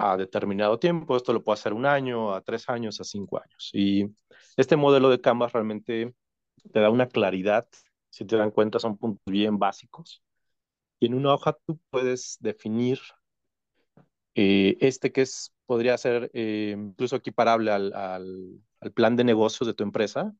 [0.00, 1.16] a determinado tiempo?
[1.16, 3.70] Esto lo puede hacer un año, a tres años, a cinco años.
[3.72, 4.06] Y
[4.56, 6.14] este modelo de Canvas realmente
[6.72, 7.68] te da una claridad.
[8.10, 10.22] Si te dan cuenta, son puntos bien básicos.
[10.98, 12.98] Y en una hoja tú puedes definir
[14.34, 19.66] eh, este que es, podría ser eh, incluso equiparable al, al, al plan de negocios
[19.66, 20.32] de tu empresa,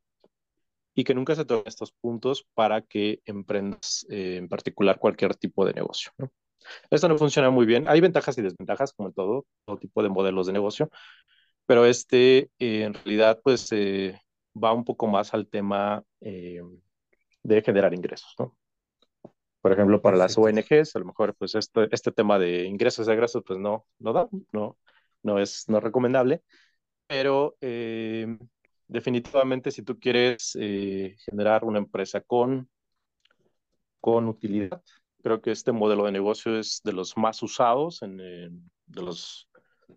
[0.93, 5.65] y que nunca se tomen estos puntos para que emprendas eh, en particular cualquier tipo
[5.65, 6.11] de negocio.
[6.91, 7.89] Esto no funciona muy bien.
[7.89, 10.91] Hay ventajas y desventajas, como en todo, todo tipo de modelos de negocio,
[11.67, 14.21] pero este eh, en realidad pues eh,
[14.53, 16.61] va un poco más al tema eh,
[17.43, 18.57] de generar ingresos, ¿no?
[19.61, 20.39] Por ejemplo, para las.
[20.39, 24.13] ONGs, a lo mejor pues este, este tema de ingresos y egresos pues no, no
[24.13, 24.79] da, no,
[25.23, 26.43] no es no recomendable,
[27.07, 28.39] pero eh,
[28.89, 32.69] definitivamente si tú quieres generar una empresa con,
[34.01, 34.83] con utilidad,
[35.23, 39.49] creo que este modelo de negocio es de los más usados, en, de, los,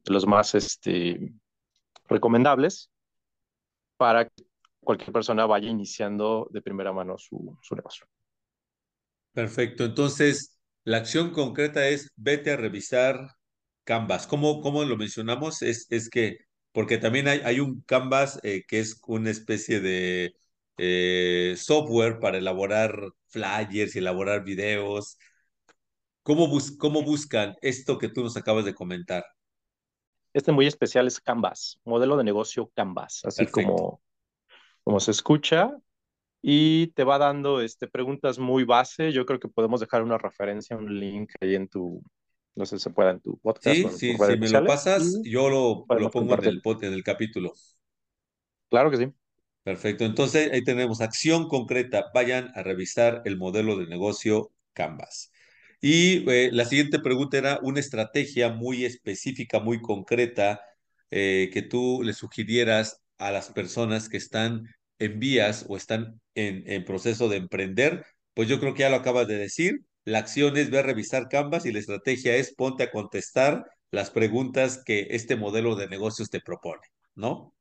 [0.05, 1.33] los más este,
[2.07, 2.91] recomendables
[3.97, 4.43] para que
[4.79, 8.05] cualquier persona vaya iniciando de primera mano su, su negocio.
[9.33, 9.86] Perfecto.
[9.86, 13.29] Entonces, la acción concreta es vete a revisar
[13.83, 14.27] Canvas.
[14.27, 15.62] ¿Cómo, cómo lo mencionamos?
[15.62, 16.38] Es, es que
[16.71, 20.36] porque también hay, hay un Canvas eh, que es una especie de
[20.77, 22.95] eh, software para elaborar
[23.27, 25.17] flyers y elaborar videos.
[26.23, 29.25] ¿Cómo, bus ¿Cómo buscan esto que tú nos acabas de comentar?
[30.33, 34.01] Este muy especial es Canvas, modelo de negocio Canvas, así como,
[34.83, 35.69] como se escucha,
[36.41, 39.12] y te va dando este, preguntas muy base.
[39.12, 42.01] Yo creo que podemos dejar una referencia, un link ahí en tu,
[42.55, 43.75] no sé si se pueda en tu podcast.
[43.75, 47.53] Sí, sí, si me lo pasas, yo lo, lo pongo en el, en el capítulo.
[48.69, 49.13] Claro que sí.
[49.63, 50.04] Perfecto.
[50.06, 52.06] Entonces ahí tenemos acción concreta.
[52.13, 55.32] Vayan a revisar el modelo de negocio Canvas.
[55.82, 60.62] Y eh, la siguiente pregunta era una estrategia muy específica, muy concreta,
[61.12, 64.67] eh, que tú le sugirieras a las personas que están
[64.99, 68.06] en vías o están en, proceso de emprender.
[68.34, 69.82] Pues yo creo que ya lo acabas de decir.
[70.06, 74.82] La acción es ver, revisar Canvas y la estrategia es ponte a contestar las preguntas
[74.84, 76.82] que este modelo de negocios te propone,
[77.15, 77.54] ¿no?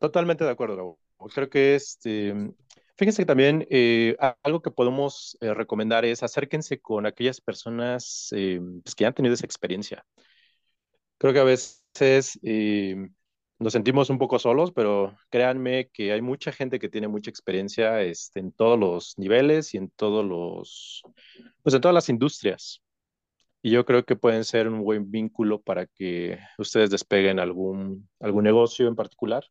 [0.00, 0.98] Totalmente de acuerdo.
[1.34, 2.34] Creo que este,
[2.96, 8.60] fíjense que también eh, algo que podemos eh, recomendar es acérquense con aquellas personas eh,
[8.82, 10.02] pues, que ya han tenido esa experiencia.
[11.18, 12.40] Creo que a veces
[13.58, 18.00] nos sentimos un poco solos, pero créanme que hay mucha gente que tiene mucha experiencia
[18.00, 21.02] este, en todos los niveles y en todos los,
[21.62, 22.80] pues en todas las industrias.
[23.60, 28.44] Y yo creo que pueden ser un buen vínculo para que ustedes despeguen algún, algún
[28.44, 29.44] negocio en particular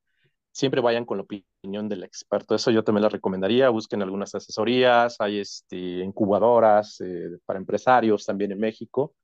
[0.59, 2.53] siempre vayan con la opinión del experto.
[2.55, 3.69] Eso yo también les recomendaría.
[3.69, 9.15] Busquen algunas asesorías, hay este, incubadoras eh, para empresarios también en México.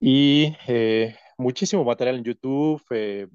[0.00, 2.82] Y eh, muchísimo material en YouTube.
[2.90, 3.28] Eh,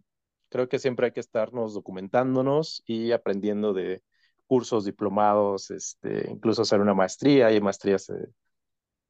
[0.50, 4.04] creo que siempre hay que estarnos documentándonos y aprendiendo de
[4.46, 7.48] cursos, diplomados, este, incluso hacer una maestría.
[7.48, 8.08] Hay maestrías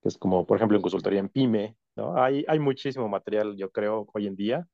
[0.01, 1.75] que es como, por ejemplo, en consultoría en PyME.
[1.95, 2.17] ¿no?
[2.17, 4.67] Hay, hay muchísimo material, yo creo, hoy en día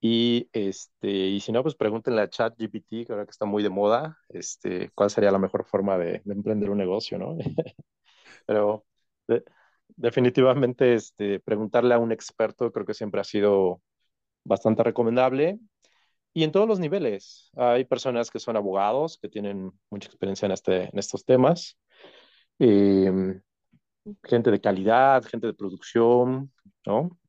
[0.00, 3.70] y, este, y si no, pues pregúntenle a ChatGPT, que ahora que está muy de
[3.70, 7.36] moda, este, cuál sería la mejor forma de, emprender un negocio, ¿no?
[8.46, 8.86] Pero
[9.96, 13.82] definitivamente este, preguntarle a un experto creo que siempre ha sido
[14.44, 15.58] bastante recomendable.
[16.32, 17.50] Y en todos los niveles.
[17.56, 21.76] Hay personas que son abogados, que tienen mucha experiencia en, este, en estos temas.
[22.58, 23.40] Em,
[24.24, 26.52] gente de calidad, gente de producción,
[26.86, 27.19] ¿no?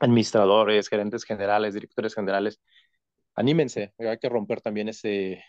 [0.00, 2.60] Administradores, gerentes generales, directores generales,
[3.34, 5.42] anímense, hay que romper también ese,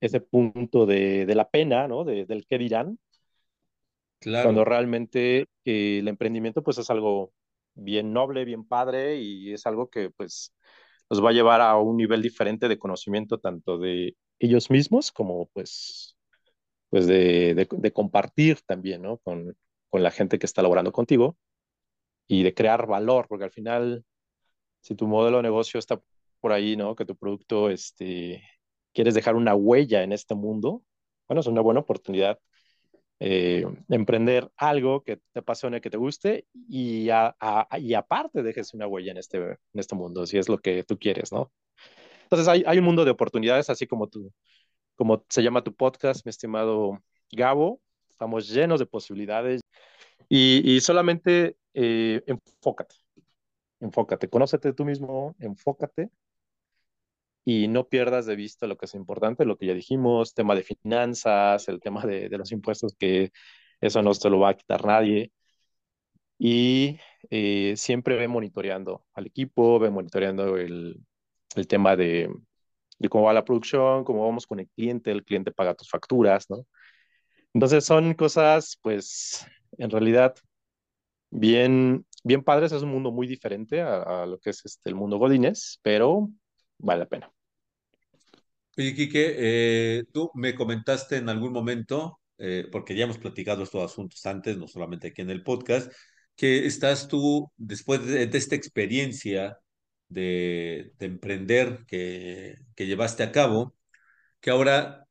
[0.00, 2.04] ese punto de, de la pena, ¿no?
[2.04, 2.98] De, del qué dirán.
[4.20, 4.44] Claro.
[4.46, 7.32] Cuando realmente eh, el emprendimiento pues es algo
[7.74, 10.54] bien noble, bien padre y es algo que pues
[11.10, 15.46] nos va a llevar a un nivel diferente de conocimiento tanto de ellos mismos como
[15.52, 16.16] pues,
[16.90, 19.18] pues de, de, de compartir también, ¿no?
[19.18, 19.56] Con,
[19.90, 21.36] con la gente que está laborando contigo
[22.26, 24.04] y de crear valor, porque al final,
[24.80, 26.00] si tu modelo de negocio está
[26.40, 26.94] por ahí, ¿no?
[26.94, 28.42] Que tu producto, este,
[28.92, 30.82] quieres dejar una huella en este mundo,
[31.28, 32.38] bueno, es una buena oportunidad
[33.20, 37.34] eh, emprender algo que te apasione, que te guste y, a,
[37.78, 40.98] y aparte dejes una huella en este, en este mundo, si es lo que tú
[40.98, 41.52] quieres, ¿no?
[42.24, 44.32] Entonces hay, hay un mundo de oportunidades, así como tú,
[44.96, 47.80] como se llama tu podcast, mi estimado Gabo.
[48.10, 49.60] Estamos llenos de posibilidades
[50.28, 52.96] y, y solamente eh, enfócate,
[53.80, 56.10] enfócate, conócete tú mismo, enfócate
[57.44, 60.62] y no pierdas de vista lo que es importante, lo que ya dijimos, tema de
[60.62, 63.32] finanzas, el tema de, de los impuestos, que
[63.80, 65.32] eso no se lo va a quitar nadie.
[66.38, 66.98] Y
[67.30, 71.00] eh, siempre ve monitoreando al equipo, ve monitoreando el,
[71.56, 72.28] el tema de,
[72.98, 76.50] de, cómo va la producción, cómo vamos con el cliente, el cliente paga tus facturas,
[76.50, 76.66] ¿no?
[77.54, 79.46] Entonces son cosas, pues,
[79.78, 80.34] en realidad
[81.30, 85.18] bien, bien padres, es un mundo muy diferente a, lo que es este, el mundo
[85.18, 86.30] Godines, pero
[86.78, 87.32] vale la pena.
[88.76, 93.84] Oye, Quique, eh, tú me comentaste en algún momento, eh, porque ya hemos platicado estos
[93.84, 95.92] asuntos antes, no solamente aquí en el podcast,
[96.36, 99.58] que estás tú, después de, esta experiencia
[100.08, 103.76] de, de emprender que, que llevaste a cabo,
[104.40, 105.03] que ahora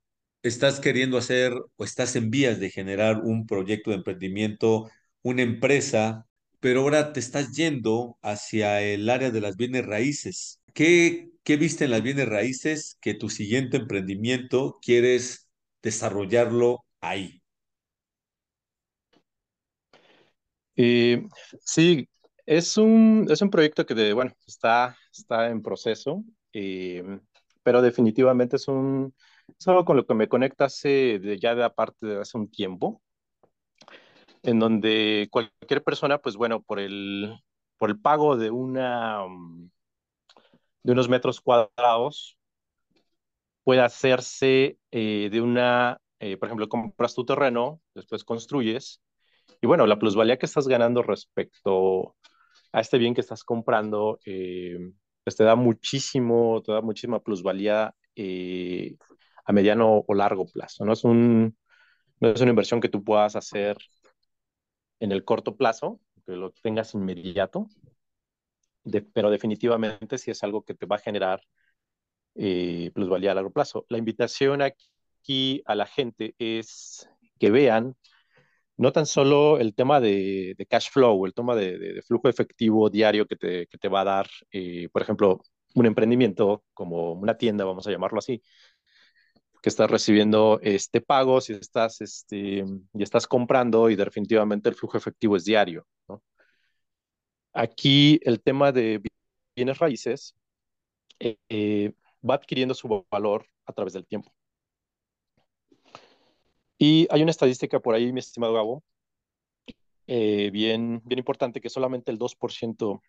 [0.43, 4.89] estás queriendo hacer o estás en vías de generar un proyecto de emprendimiento
[5.23, 6.27] una empresa,
[6.59, 10.61] pero ahora te estás yendo hacia el área de las bienes raíces.
[10.73, 15.49] ¿Qué, qué viste en las bienes raíces que tu siguiente emprendimiento quieres
[15.81, 17.41] desarrollarlo ahí?
[20.75, 21.23] Eh,
[21.63, 22.07] sí,
[22.45, 27.03] es un, es un proyecto que, de, bueno, está, está en proceso, eh,
[27.61, 29.13] pero definitivamente es, un,
[29.47, 33.01] es algo con lo que me conecta hace, ya de aparte de hace un tiempo
[34.43, 37.33] en donde cualquier persona, pues bueno, por el,
[37.77, 39.69] por el pago de una, mm,
[40.83, 42.37] de unos metros cuadrados
[43.63, 49.01] puede hacerse eh, de una, eh, por ejemplo, compras tu terreno, después construyes,
[49.61, 52.15] y bueno, la plusvalía que estás ganando respecto
[52.73, 54.77] a este bien que estás comprando, eh,
[55.23, 57.95] pues te da muchísimo, te da muchísima plusvalía
[59.45, 60.93] a mediano o largo plazo, ¿no?
[60.93, 61.57] Es un,
[62.19, 63.77] no es una inversión que tú puedas hacer
[64.99, 67.67] en el corto plazo, que lo tengas inmediato,
[69.13, 71.41] pero definitivamente sí es algo que te va a generar
[72.35, 73.85] eh, plusvalía a largo plazo.
[73.89, 77.95] La invitación aquí a la gente es que vean
[78.77, 83.35] no tan solo el tema de, cash flow, el tema de, flujo efectivo diario que
[83.35, 85.41] te, que te va a dar, eh, por ejemplo,
[85.75, 88.41] un emprendimiento como una tienda, vamos a llamarlo así,
[89.63, 94.97] que estás recibiendo este pago, si estás, este, y estás comprando y definitivamente el flujo
[94.97, 95.87] efectivo es diario.
[96.09, 96.21] ¿no?
[97.53, 99.01] Aquí el tema de
[99.55, 100.35] bienes raíces
[101.17, 101.93] eh,
[102.29, 104.33] va adquiriendo su valor a través del tiempo.
[106.77, 108.83] Y hay una estadística por ahí, mi estimado Gabo,
[110.07, 113.01] eh, bien, bien importante, que solamente el 2%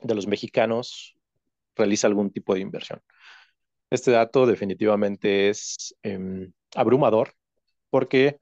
[0.00, 1.14] de los mexicanos
[1.76, 3.02] realiza algún tipo de inversión.
[3.92, 7.34] Este dato definitivamente es em, abrumador
[7.90, 8.38] porque,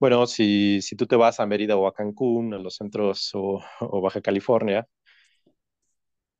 [0.00, 3.60] bueno, si, si, tú te vas a Mérida o a Cancún, a los centros o,
[3.80, 4.88] o Baja California,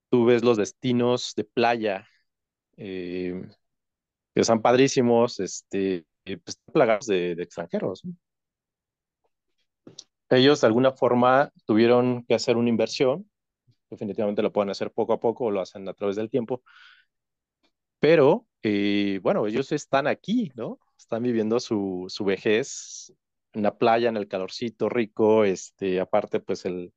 [0.08, 2.08] tú ves los destinos de playa
[2.78, 3.42] eh,
[4.34, 8.04] que son padrísimos, este, pues, plagados de, extranjeros.
[10.30, 13.30] Ellos de alguna forma tuvieron que hacer una inversión,
[13.90, 16.62] definitivamente lo pueden hacer poco a poco o lo hacen a través del tiempo,
[18.06, 20.78] pero eh, bueno, ellos están aquí, ¿no?
[20.96, 23.12] Están viviendo su, su vejez
[23.52, 26.94] en la playa, en el calorcito rico, este, aparte pues el,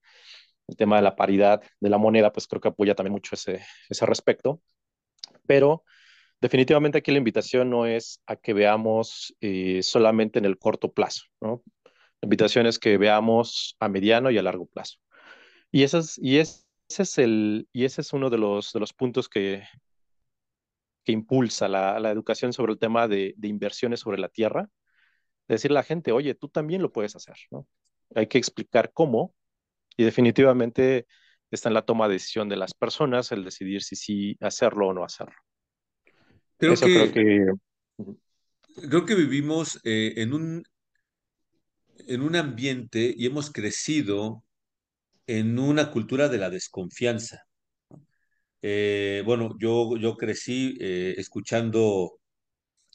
[0.68, 3.66] el tema de la paridad de la moneda, pues creo que apoya también mucho ese,
[3.90, 4.62] ese respecto
[5.48, 5.84] pero
[6.42, 11.24] definitivamente aquí la invitación no es a que veamos eh, solamente en el corto plazo,
[11.42, 11.64] ¿no?
[12.22, 15.00] La invitación es que veamos a mediano y a largo plazo.
[15.72, 18.94] Y, ese es, y ese es, el, y ese es uno de los, de los
[18.94, 19.64] puntos que,
[21.04, 24.70] que impulsa la, la educación sobre el tema de, de inversiones sobre la tierra.
[25.48, 27.68] decirle a la gente, oye, tú también lo puedes hacer, ¿no?
[28.16, 29.34] Hay que explicar cómo
[29.98, 31.08] y definitivamente
[31.52, 34.94] está en la toma de decisión de las personas el decidir si sí hacerlo o
[34.94, 35.36] no hacerlo.
[36.58, 37.46] Creo que, creo que,
[38.88, 40.64] creo que vivimos eh, en, un,
[42.08, 44.44] en un ambiente y hemos crecido
[45.26, 47.44] en una cultura de la desconfianza.
[48.62, 52.20] Eh, bueno, yo, yo crecí eh, escuchando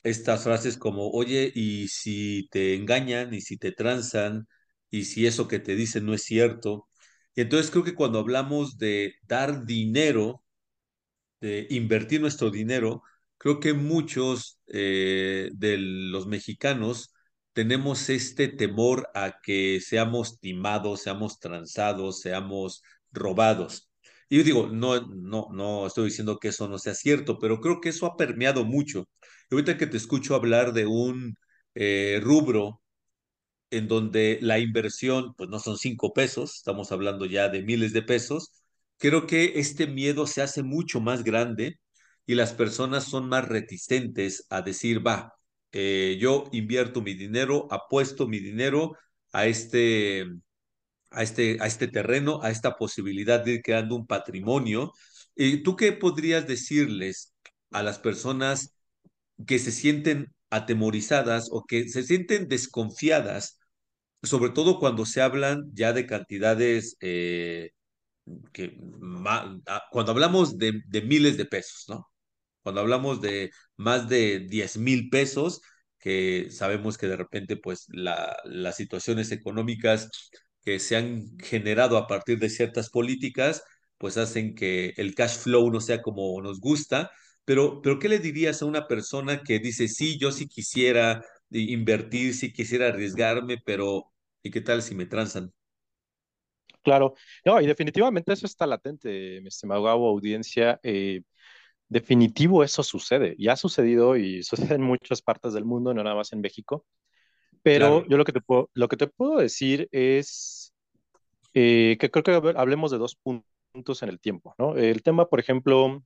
[0.03, 4.47] estas frases como, oye, y si te engañan, y si te transan,
[4.91, 6.89] y si eso que te dicen no es cierto,
[7.35, 10.43] y entonces creo que cuando hablamos de dar dinero,
[11.41, 13.03] de invertir nuestro dinero,
[13.39, 17.13] creo que muchos eh, de los mexicanos
[17.53, 23.89] tenemos este temor a que seamos timados, seamos transados, seamos robados.
[24.29, 27.81] Y yo digo, no, no, no estoy diciendo que eso no sea cierto, pero creo
[27.81, 29.09] que eso ha permeado mucho.
[29.51, 31.37] Y ahorita que te escucho hablar de un
[31.75, 32.81] eh, rubro
[33.71, 38.03] en donde la inversión, pues no son cinco pesos, estamos hablando ya de miles de
[38.03, 38.53] pesos,
[38.99, 41.81] creo que este miedo se hace mucho más grande
[42.27, 45.35] y las personas son más reticentes a decir, va,
[45.73, 48.97] eh, yo invierto mi dinero, apuesto mi dinero
[49.33, 50.27] a este,
[51.15, 54.93] a este, a este terreno, a esta posibilidad de ir creando un patrimonio.
[55.37, 57.35] ¿Y ¿Tú qué podrías decirles
[57.71, 58.77] a las personas
[59.47, 63.59] que se sienten atemorizadas o que se sienten desconfiadas
[64.25, 67.71] sobre todo cuando se hablan ya de cantidades eh,
[68.53, 68.79] que
[69.27, 72.09] ah, cuando hablamos de, miles de pesos, ¿no?
[72.63, 75.61] Cuando hablamos de más de 10 mil pesos,
[75.99, 80.09] que sabemos que de repente pues la, las situaciones económicas
[80.65, 83.63] que se han generado a partir de ciertas políticas,
[83.99, 87.11] pues hacen que el cash flow no sea como nos gusta,
[87.45, 92.35] pero, pero ¿qué le dirías a una persona que dice, sí, yo sí quisiera invertir,
[92.35, 94.11] sí quisiera arriesgarme, pero
[94.47, 95.53] ¿Y qué tal si me transan?
[96.83, 97.15] Claro,
[97.47, 100.79] no, y definitivamente eso está latente, mi estimado audiencia.
[100.83, 101.23] Eh,
[101.89, 104.43] definitivo eso sucede, ya ha sucedido y
[104.73, 106.87] sucede en muchas partes del mundo, no nada más en México.
[107.65, 108.07] Pero claro.
[108.09, 110.75] yo lo que, te puedo, lo que te puedo decir es
[111.55, 114.77] eh, que creo que hablemos de dos puntos en el tiempo, ¿no?
[114.77, 116.03] El tema, por ejemplo,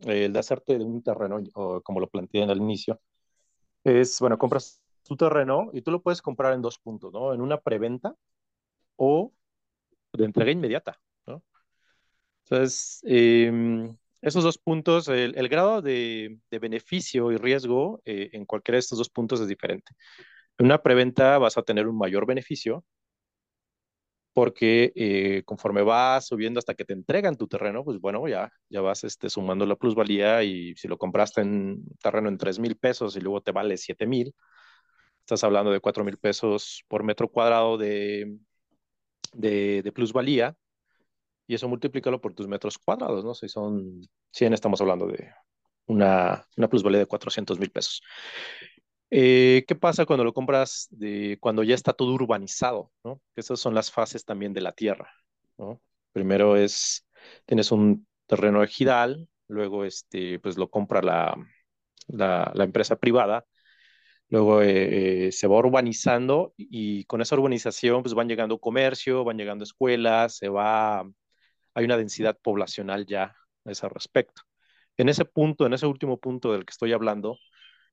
[0.00, 3.00] el de hacerte de un terreno, o como lo planteé en el inicio,
[3.82, 7.32] es, bueno, compras tu terreno y tú lo puedes comprar en dos puntos, ¿no?
[7.32, 8.14] En una preventa
[8.96, 9.32] o
[10.12, 11.42] de entrega inmediata, ¿no?
[12.44, 13.90] Entonces, eh,
[14.20, 18.80] esos dos puntos, el, el grado de, de, beneficio y riesgo eh, en cualquiera de
[18.80, 19.94] estos dos puntos es diferente.
[20.62, 22.84] Una preventa vas a tener un mayor beneficio
[24.32, 28.80] porque eh, conforme vas subiendo hasta que te entregan tu terreno, pues bueno, ya, ya
[28.80, 33.16] vas este, sumando la plusvalía y si lo compraste en terreno en 3 mil pesos
[33.16, 34.36] y luego te vale 7 mil,
[35.18, 38.38] estás hablando de 4 mil pesos por metro cuadrado de,
[39.32, 40.54] de, de, plusvalía
[41.48, 43.34] y eso multiplícalo por tus metros cuadrados, ¿no?
[43.34, 44.00] Si son
[44.30, 45.32] 100, estamos hablando de
[45.86, 48.00] una, una plusvalía de 400 mil pesos.
[49.14, 52.90] Eh, ¿Qué pasa cuando lo compras de, cuando ya está todo urbanizado?
[53.04, 53.20] ¿no?
[53.36, 55.12] Esas son las fases también de la tierra.
[56.12, 57.06] Primero es,
[57.44, 61.36] tienes un terreno ejidal, luego este, pues lo compra la,
[62.08, 63.44] la, la empresa privada,
[64.30, 69.36] luego eh, eh, se va urbanizando y con esa urbanización pues van llegando comercio, van
[69.36, 71.00] llegando escuelas, se va,
[71.74, 73.36] hay una densidad poblacional ya
[73.66, 74.40] a ese respecto.
[74.96, 77.36] En ese punto, en ese último punto del que estoy hablando,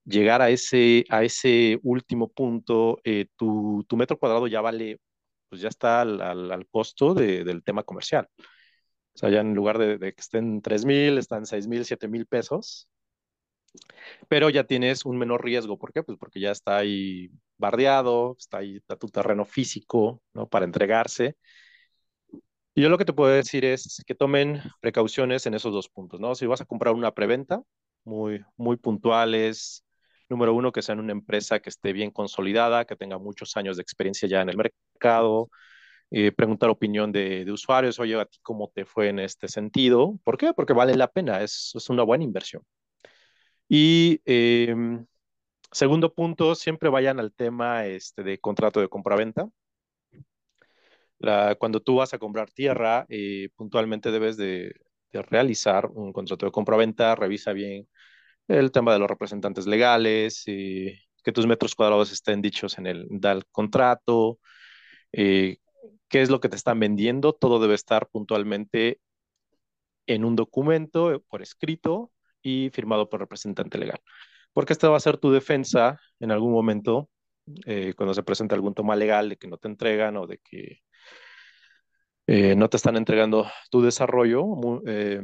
[0.06, 5.00] llegar a ese, a ese último punto, eh, tu, tu, metro cuadrado ya vale,
[5.50, 8.28] pues ya está al, al, al costo de, del tema comercial.
[9.14, 12.08] O sea, ya en lugar de, de que estén 3 mil, están 6 mil, 7
[12.08, 12.88] mil pesos.
[14.28, 15.78] Pero ya tienes un menor riesgo.
[15.78, 16.04] ¿Por qué?
[16.04, 20.48] Pues porque ya está ahí bardeado, está ahí está tu terreno físico, ¿no?
[20.48, 21.36] Para entregarse.
[22.76, 26.20] Y yo lo que te puedo decir es que tomen precauciones en esos dos puntos,
[26.20, 26.36] ¿no?
[26.36, 27.62] Si vas a comprar una preventa,
[28.06, 29.84] muy, muy puntuales,
[30.30, 33.84] número uno, que sean una empresa que esté bien consolidada, que tenga muchos años de
[33.84, 35.50] experiencia ya en el mercado,
[36.12, 40.20] eh, preguntar opinión de, usuarios, oye, ¿a ti cómo te fue en este sentido?
[40.24, 40.54] ¿Por qué?
[40.54, 42.64] Porque vale la pena, es, es una buena inversión.
[43.68, 44.76] Y eh,
[45.72, 49.50] segundo punto, siempre vayan al tema este, de contrato de compraventa.
[51.20, 54.74] La, cuando tú vas a comprar tierra, eh, puntualmente debes de,
[55.12, 57.88] de realizar un contrato de compraventa, revisa bien
[58.50, 63.08] el tema de los representantes legales, eh, que tus metros cuadrados estén dichos en el
[63.10, 64.40] del contrato,
[65.12, 65.58] eh,
[66.10, 69.00] qué es lo que te están vendiendo, todo debe estar puntualmente
[70.08, 74.00] en un documento eh, por escrito y firmado por representante legal.
[74.54, 77.10] Porque esta va a ser tu defensa en algún momento,
[77.66, 80.82] eh, cuando se presente algún toma legal de que no te entregan o de que
[82.56, 84.46] no te están entregando tu desarrollo,
[84.86, 85.20] eh,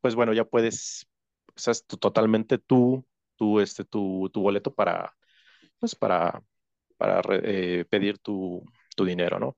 [0.00, 1.09] pues bueno, ya puedes
[1.56, 3.04] sea, es totalmente tú,
[3.36, 5.14] tú, este, tu, tu boleto para,
[5.78, 6.42] pues para,
[6.96, 8.64] para eh, pedir tu,
[8.96, 9.56] tu, dinero, ¿no?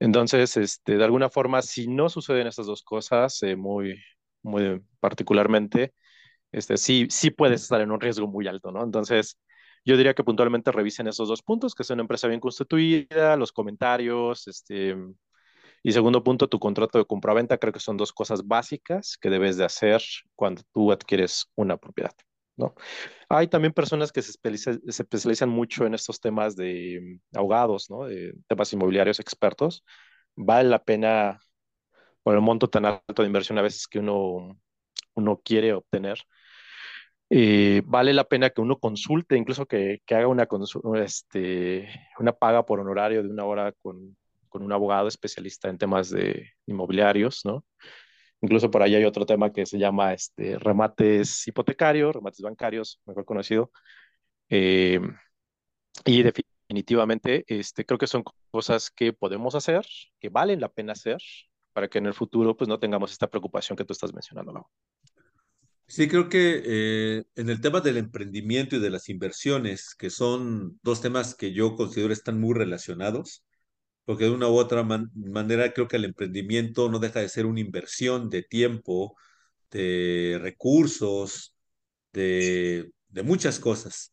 [0.00, 4.02] Entonces, este, de alguna forma, si no suceden estas dos cosas, eh, muy,
[4.42, 5.94] muy particularmente,
[6.52, 8.84] este, sí, sí puedes estar en un riesgo muy alto, ¿no?
[8.84, 9.38] Entonces,
[9.84, 13.52] yo diría que puntualmente revisen esos dos puntos, que es una empresa bien constituida, los
[13.52, 14.96] comentarios, este,
[15.86, 19.58] y segundo punto, tu contrato de compraventa, creo que son dos cosas básicas que debes
[19.58, 20.02] de hacer
[20.34, 22.14] cuando tú adquieres una propiedad,
[22.56, 22.74] ¿no?
[23.28, 28.04] Hay también personas que se, especializan, mucho en estos temas de abogados, ¿no?
[28.06, 29.84] De temas inmobiliarios expertos.
[30.34, 31.38] Vale la pena,
[32.22, 34.58] por el monto tan alto de inversión a veces que uno,
[35.14, 36.18] uno quiere obtener,
[37.28, 40.48] eh, vale la pena que uno consulte, incluso que, que haga una,
[40.96, 44.16] este, una paga por honorario de una hora con,
[44.54, 47.64] con un abogado especialista en temas de inmobiliarios, ¿no?
[48.40, 53.24] Incluso por ahí hay otro tema que se llama este, remates hipotecarios, remates bancarios, mejor
[53.24, 53.72] conocido.
[54.48, 55.00] Eh,
[56.04, 59.84] y definitivamente este, creo que son cosas que podemos hacer,
[60.20, 61.18] que valen la pena hacer,
[61.72, 64.70] para que en el futuro pues, no tengamos esta preocupación que tú estás mencionando, ¿no?
[65.88, 70.78] Sí, creo que eh, en el tema del emprendimiento y de las inversiones, que son
[70.84, 73.44] dos temas que yo considero están muy relacionados,
[74.04, 77.46] porque de una u otra man manera creo que el emprendimiento no deja de ser
[77.46, 79.16] una inversión de tiempo,
[79.70, 81.54] de recursos,
[82.12, 84.12] de, de muchas cosas.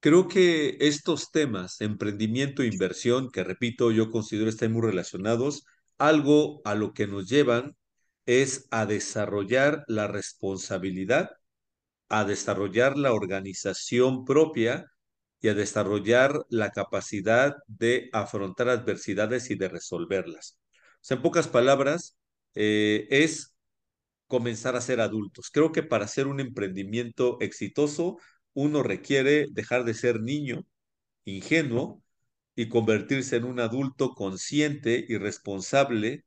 [0.00, 5.64] Creo que estos temas, emprendimiento e inversión, que repito, yo considero están muy relacionados,
[5.98, 7.76] algo a lo que nos llevan
[8.26, 11.30] es a desarrollar la responsabilidad,
[12.08, 14.90] a desarrollar la organización propia
[15.40, 20.58] y a desarrollar la capacidad de afrontar adversidades y de resolverlas.
[20.96, 22.16] O sea, en pocas palabras,
[22.54, 23.54] eh, es
[24.26, 25.50] comenzar a ser adultos.
[25.50, 28.18] Creo que para hacer un emprendimiento exitoso,
[28.54, 30.66] uno requiere dejar de ser niño,
[31.24, 32.02] ingenuo,
[32.56, 36.24] y convertirse en un adulto consciente y responsable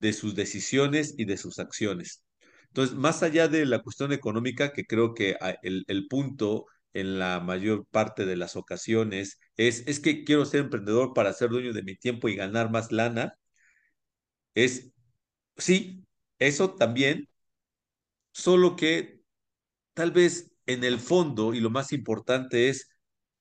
[0.00, 2.22] de sus decisiones y de sus acciones.
[2.68, 7.40] Entonces, más allá de la cuestión económica, que creo que el, el punto en la
[7.40, 11.82] mayor parte de las ocasiones es, es que quiero ser emprendedor para ser dueño de
[11.82, 13.34] mi tiempo y ganar más lana.
[14.54, 14.92] Es,
[15.56, 16.04] sí,
[16.38, 17.28] eso también,
[18.32, 19.20] solo que
[19.94, 22.88] tal vez en el fondo y lo más importante es,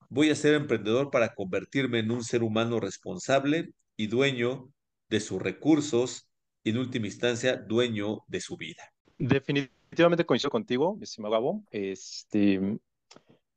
[0.10, 4.70] voy a ser emprendedor para convertirme en un ser humano responsable y dueño
[5.10, 6.30] de sus recursos
[6.64, 8.84] y en última instancia dueño de su vida.
[9.18, 11.64] Definitivamente coincido contigo, estimado Gabo.
[11.72, 12.80] Este,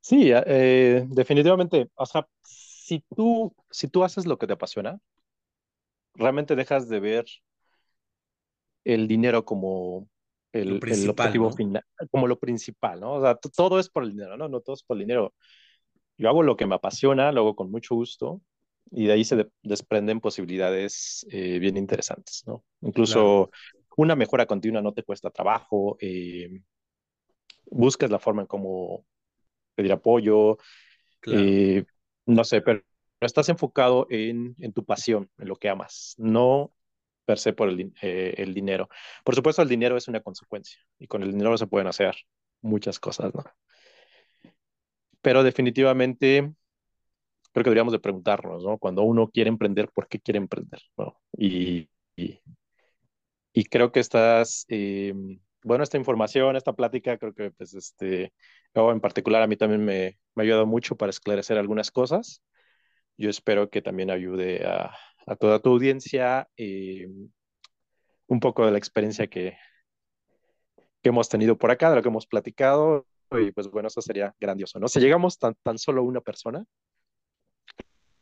[0.01, 4.99] sí, eh, definitivamente, o sea, si tú, si tú haces lo que te apasiona,
[6.15, 7.25] realmente dejas de ver
[8.83, 10.09] el dinero como
[10.51, 11.55] el, el objetivo ¿no?
[11.55, 13.13] final, como lo principal, ¿no?
[13.13, 14.49] O sea, todo es por el dinero, ¿no?
[14.49, 15.33] No todo es por el dinero.
[16.17, 18.41] Yo hago lo que me apasiona, lo hago con mucho gusto
[18.91, 22.63] y de ahí se de desprenden posibilidades eh, bien interesantes, ¿no?
[22.79, 22.89] Claro.
[22.89, 23.51] Incluso
[23.95, 26.61] una mejora continua no te cuesta trabajo, eh,
[27.65, 29.05] buscas la forma en cómo
[29.81, 30.57] pedir apoyo,
[31.19, 31.43] Claro.
[31.43, 31.85] eh,
[32.25, 32.81] no sé, pero
[33.21, 36.73] estás enfocado en, en, tu pasión, en lo que amas, no
[37.25, 38.89] per se por el, eh, el, dinero.
[39.23, 42.15] Por supuesto, el dinero es una consecuencia y con el dinero se pueden hacer
[42.61, 43.43] muchas cosas, ¿no?
[45.21, 46.51] Pero definitivamente
[47.51, 48.77] creo que deberíamos de preguntarnos, ¿no?
[48.77, 50.81] Cuando uno quiere emprender, ¿por qué quiere emprender?
[50.97, 51.21] ¿no?
[51.37, 52.41] Y, y,
[53.53, 55.13] y, creo que estas, eh,
[55.63, 58.33] bueno, esta información, esta plática, creo que pues este,
[58.73, 62.41] yo en particular a mí también me, me ha ayudado mucho para esclarecer algunas cosas.
[63.17, 64.95] Yo espero que también ayude a,
[65.27, 67.07] a toda tu audiencia eh,
[68.27, 69.57] un poco de la experiencia que,
[71.01, 73.05] que hemos tenido por acá, de lo que hemos platicado.
[73.31, 74.87] Y pues bueno, eso sería grandioso, ¿no?
[74.87, 76.65] Si llegamos tan, tan solo una persona,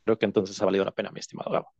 [0.04, 1.72] creo que entonces ha valido la pena, mi estimado Gabo.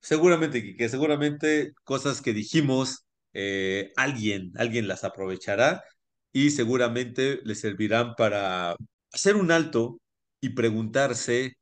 [0.00, 5.84] Seguramente, Quique, seguramente cosas que dijimos, eh, alguien, alguien las aprovechará
[6.32, 8.76] y seguramente le servirán para
[9.12, 10.00] hacer un alto
[10.40, 11.56] y preguntarse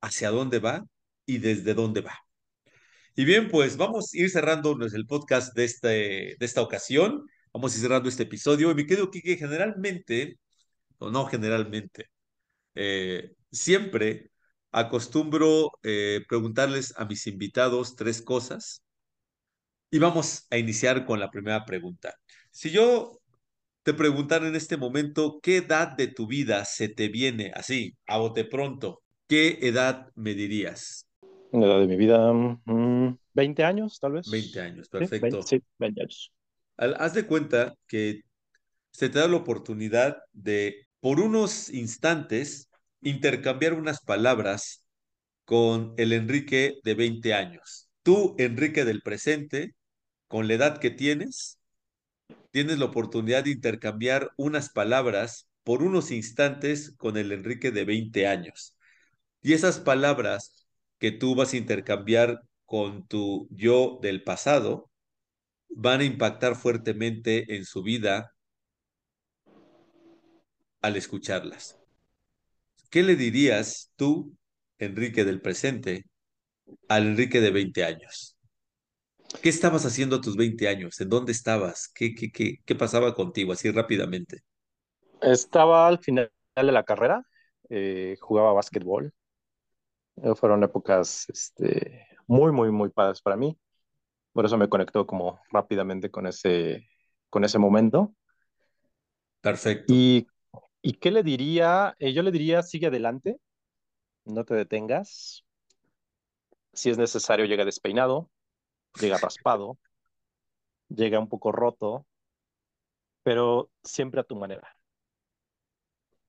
[0.00, 0.84] hacia dónde va
[1.26, 2.18] y desde dónde va.
[3.16, 7.26] Y bien, pues vamos a ir cerrando el podcast de, este, de esta ocasión.
[7.52, 8.70] Vamos a ir cerrando este episodio.
[8.70, 10.38] Y me quedo, Quique, generalmente,
[10.98, 12.10] o no generalmente,
[12.74, 14.30] eh, siempre
[14.72, 18.83] acostumbro eh, preguntarles a mis invitados tres cosas
[19.94, 22.16] y vamos a iniciar con la primera pregunta.
[22.50, 23.20] Si yo
[23.84, 28.18] te preguntara en este momento, ¿qué edad de tu vida se te viene así, a
[28.18, 29.02] bote pronto?
[29.28, 31.06] ¿Qué edad me dirías?
[31.52, 34.60] La edad de mi vida, mmm, 20 años, tal 20 vez.
[34.60, 35.44] años, Sí, 20, perfecto.
[35.46, 36.32] sí, 20 años.
[36.76, 38.22] Haz de cuenta que
[38.92, 42.70] se te da la oportunidad de, por unos instantes,
[43.02, 44.84] intercambiar unas palabras
[45.44, 47.90] con el Enrique de 20 años.
[48.02, 49.74] Tú, Enrique del presente,
[50.28, 51.58] con la edad que tienes,
[52.50, 58.26] tienes la oportunidad de intercambiar unas palabras por unos instantes con el Enrique de 20
[58.26, 58.76] años.
[59.42, 60.66] Y esas palabras
[60.98, 64.90] que tú vas a intercambiar con tu yo del pasado
[65.68, 68.34] van a impactar fuertemente en su vida
[70.80, 71.78] al escucharlas.
[72.90, 74.36] ¿Qué le dirías tú,
[74.78, 76.04] Enrique del presente,
[76.88, 78.33] al Enrique de 20 años?
[79.42, 81.00] ¿Qué estabas haciendo a tus 20 años?
[81.00, 81.88] ¿En dónde estabas?
[81.94, 84.42] ¿Qué, qué, qué, qué pasaba contigo así rápidamente?
[85.22, 87.24] Estaba al final de la carrera,
[87.68, 89.12] eh, jugaba básquetbol.
[90.16, 93.58] Eh, fueron épocas este, muy, muy, muy padres para mí.
[94.32, 96.88] Por eso me conectó como rápidamente con ese,
[97.30, 98.14] con ese momento.
[99.40, 99.94] Perfecto.
[99.94, 100.26] ¿Y,
[100.82, 101.94] ¿y qué le diría?
[101.98, 103.38] Eh, yo le diría, sigue adelante,
[104.26, 105.44] no te detengas.
[106.74, 108.30] Si es necesario, llega despeinado,
[109.00, 109.78] llega raspado,
[110.88, 112.06] llega un poco roto,
[113.22, 114.76] pero siempre a tu manera.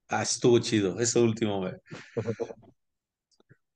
[0.08, 1.60] Ah, estuvo chido, eso último.
[1.60, 1.72] Me...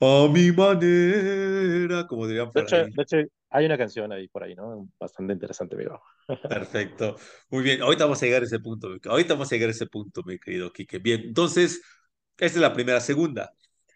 [0.00, 2.90] A mi manera, como dirían De por hecho, ahí.
[2.90, 3.16] de hecho,
[3.50, 4.88] hay una canción ahí por ahí, ¿no?
[4.98, 6.00] Bastante interesante, amigo.
[6.48, 7.16] Perfecto.
[7.50, 8.88] Muy bien, ahorita vamos a llegar a ese punto.
[9.04, 10.98] Ahorita vamos a llegar a ese punto, mi querido Quique.
[10.98, 11.80] Bien, entonces,
[12.38, 13.00] esta es la primera.
[13.00, 13.52] Segunda,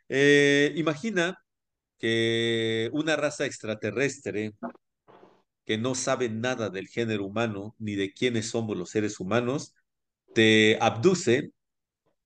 [0.08, 1.38] eh, imagina
[1.98, 4.52] que una raza extraterrestre
[5.64, 9.74] que no sabe nada del género humano ni de quiénes somos los seres humanos,
[10.34, 11.52] te abduce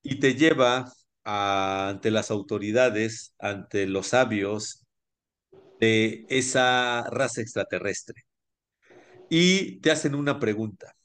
[0.03, 0.91] y te lleva
[1.23, 4.85] ante las autoridades, ante los sabios
[5.79, 8.25] de esa raza extraterrestre.
[9.29, 10.95] Y te hacen una pregunta.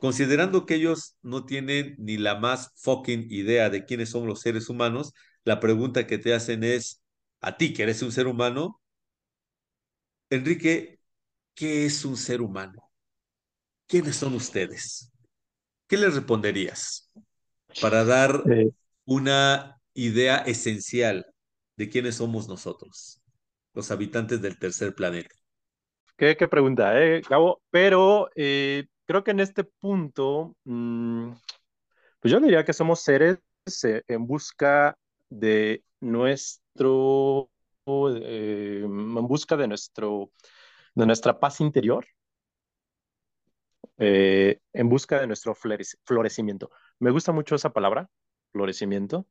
[0.00, 4.68] Considerando que ellos no tienen ni la más fucking idea de quiénes son los seres
[4.68, 5.12] humanos,
[5.44, 7.02] la pregunta que te hacen es,
[7.40, 8.80] a ti que eres un ser humano,
[10.30, 10.93] Enrique,
[11.54, 12.90] ¿qué es un ser humano?
[13.86, 15.12] ¿Quiénes son ustedes?
[15.88, 17.10] ¿Qué les responderías
[17.80, 18.70] para dar Eh,
[19.06, 21.26] una idea esencial
[21.76, 23.22] de quiénes somos nosotros,
[23.74, 25.34] los habitantes del tercer planeta?
[26.16, 27.62] ¿qué, qué pregunta, eh, Gabo?
[27.70, 31.32] Pero eh, creo que en este punto, mm,
[32.20, 33.38] pues yo diría que somos seres
[33.84, 34.96] eh, en busca
[35.30, 37.50] de nuestro,
[37.86, 40.30] en busca de nuestro,
[40.94, 42.06] de nuestra paz interior,
[43.98, 46.70] eh, en busca de nuestro florecimiento.
[46.98, 48.08] Me gusta mucho esa palabra,
[48.52, 49.26] florecimiento,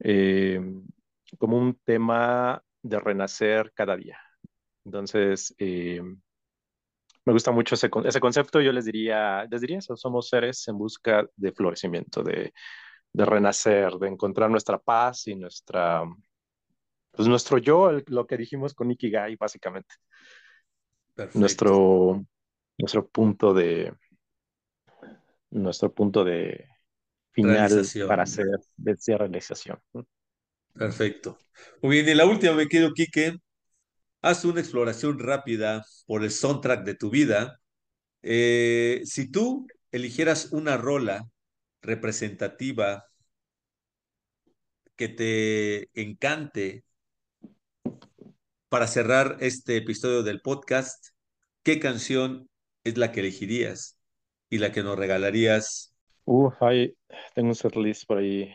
[0.00, 0.60] eh,
[1.38, 4.18] como un tema de renacer cada día.
[4.84, 6.02] Entonces, eh,
[7.24, 8.60] me gusta mucho ese, ese, concepto.
[8.60, 12.52] Yo les diría, les diría somos seres en busca de florecimiento, de,
[13.12, 16.04] de renacer, de encontrar nuestra paz y nuestra,
[17.12, 19.94] pues nuestro yo, lo que dijimos con Ikigai, básicamente.
[21.14, 21.38] Perfecto.
[21.38, 22.26] Nuestro,
[22.78, 23.92] nuestro punto de,
[25.50, 26.68] nuestro punto de
[27.30, 28.46] final para hacer
[28.76, 29.78] de realización.
[30.74, 31.38] Perfecto.
[31.82, 33.36] Muy bien, y la última me quedo, Quique.
[34.22, 37.60] Haz una exploración rápida por el soundtrack de tu vida.
[38.22, 41.28] Eh, si tú eligieras una rola
[41.82, 43.04] representativa
[44.96, 46.84] que te encante
[48.72, 51.08] para cerrar este episodio del podcast,
[51.62, 52.48] ¿qué canción
[52.84, 53.98] es la que elegirías
[54.48, 55.94] y la que nos regalarías?
[56.24, 56.96] Uh, ahí
[57.34, 58.50] tengo un setlist por ahí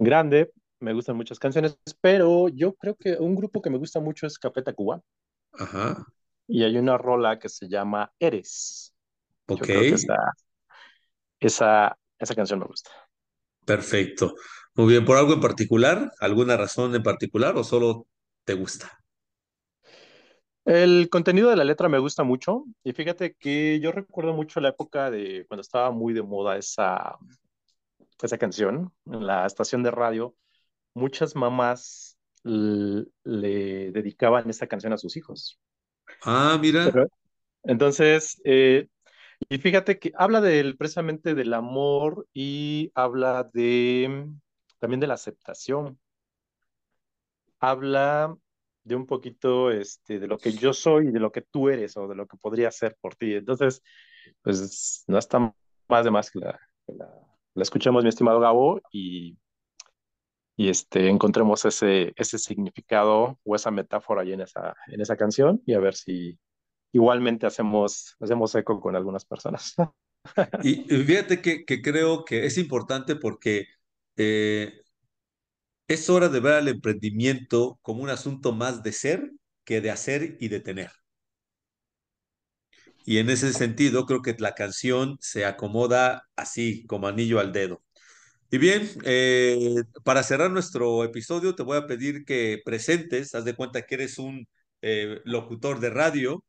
[0.00, 0.50] grande.
[0.80, 4.36] Me gustan muchas canciones, pero yo creo que un grupo que me gusta mucho es
[4.36, 5.00] Café Tacuba.
[5.52, 6.04] Ajá.
[6.48, 8.92] Y hay una rola que se llama Eres.
[9.46, 9.60] Ok.
[9.60, 10.16] Yo creo que esa,
[11.38, 12.90] esa, esa canción me gusta.
[13.64, 14.34] Perfecto.
[14.74, 16.10] Muy bien, ¿por algo en particular?
[16.18, 18.08] ¿Alguna razón en particular o solo
[18.50, 18.90] te gusta?
[20.64, 24.70] El contenido de la letra me gusta mucho y fíjate que yo recuerdo mucho la
[24.70, 27.16] época de cuando estaba muy de moda esa,
[28.20, 30.34] esa canción en la estación de radio.
[30.94, 35.60] Muchas mamás le dedicaban esta canción a sus hijos.
[36.24, 36.92] Ah, mira.
[37.62, 38.88] entonces, eh,
[39.48, 44.28] y fíjate que habla del, precisamente del amor y habla de
[44.80, 46.00] también de la aceptación.
[47.60, 48.36] Habla
[48.84, 51.96] de un poquito este, de lo que yo soy y de lo que tú eres
[51.96, 53.34] o de lo que podría ser por ti.
[53.34, 53.82] Entonces,
[54.42, 55.54] pues no está
[55.88, 59.36] más de más que la, la, escuchemos, mi estimado Gabo, y,
[60.56, 65.62] y este, encontremos ese, ese significado o esa metáfora ahí en esa, en esa canción
[65.66, 66.38] y a ver si
[66.92, 69.74] igualmente hacemos, hacemos eco con algunas personas.
[70.62, 73.66] y fíjate que, que creo que es importante porque
[74.16, 74.82] eh,
[75.90, 79.32] es hora de ver al emprendimiento como un asunto más de ser
[79.64, 80.92] que de hacer y de tener.
[83.04, 87.82] Y en ese sentido, creo que la canción se acomoda así, como anillo al dedo.
[88.50, 93.54] Y bien, eh, para cerrar nuestro episodio, te voy a pedir que presentes, haz de
[93.54, 94.48] cuenta que eres un
[94.82, 96.44] eh, locutor de radio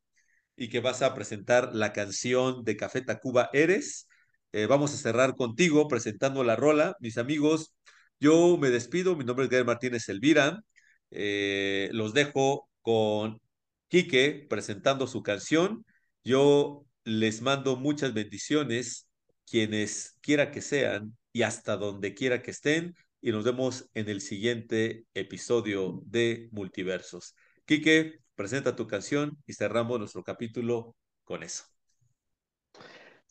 [0.55, 4.07] y que vas a presentar la canción de Café Tacuba Eres.
[4.53, 6.95] Eh, vamos a cerrar contigo presentando la rola.
[6.99, 7.73] Mis amigos,
[8.21, 10.63] yo me despido, mi nombre es Gabriel Martínez Elvira.
[11.09, 13.41] Eh, los dejo con
[13.87, 15.83] Quique presentando su canción.
[16.23, 19.09] Yo les mando muchas bendiciones,
[19.49, 22.95] quienes quiera que sean y hasta donde quiera que estén.
[23.21, 27.35] Y nos vemos en el siguiente episodio de Multiversos.
[27.65, 31.63] Quique, presenta tu canción y cerramos nuestro capítulo con eso.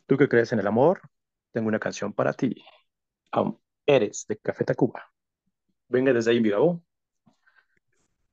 [0.06, 1.00] Tú que crees en el amor,
[1.52, 2.56] tengo una canción para ti.
[3.90, 5.12] Eres de Café Tacuba.
[5.88, 6.84] Venga desde ahí, mi Nos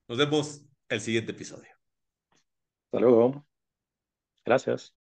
[0.07, 1.71] vemos el siguiente episodio.
[2.85, 3.43] Hasta luego.
[4.45, 4.96] Gracias.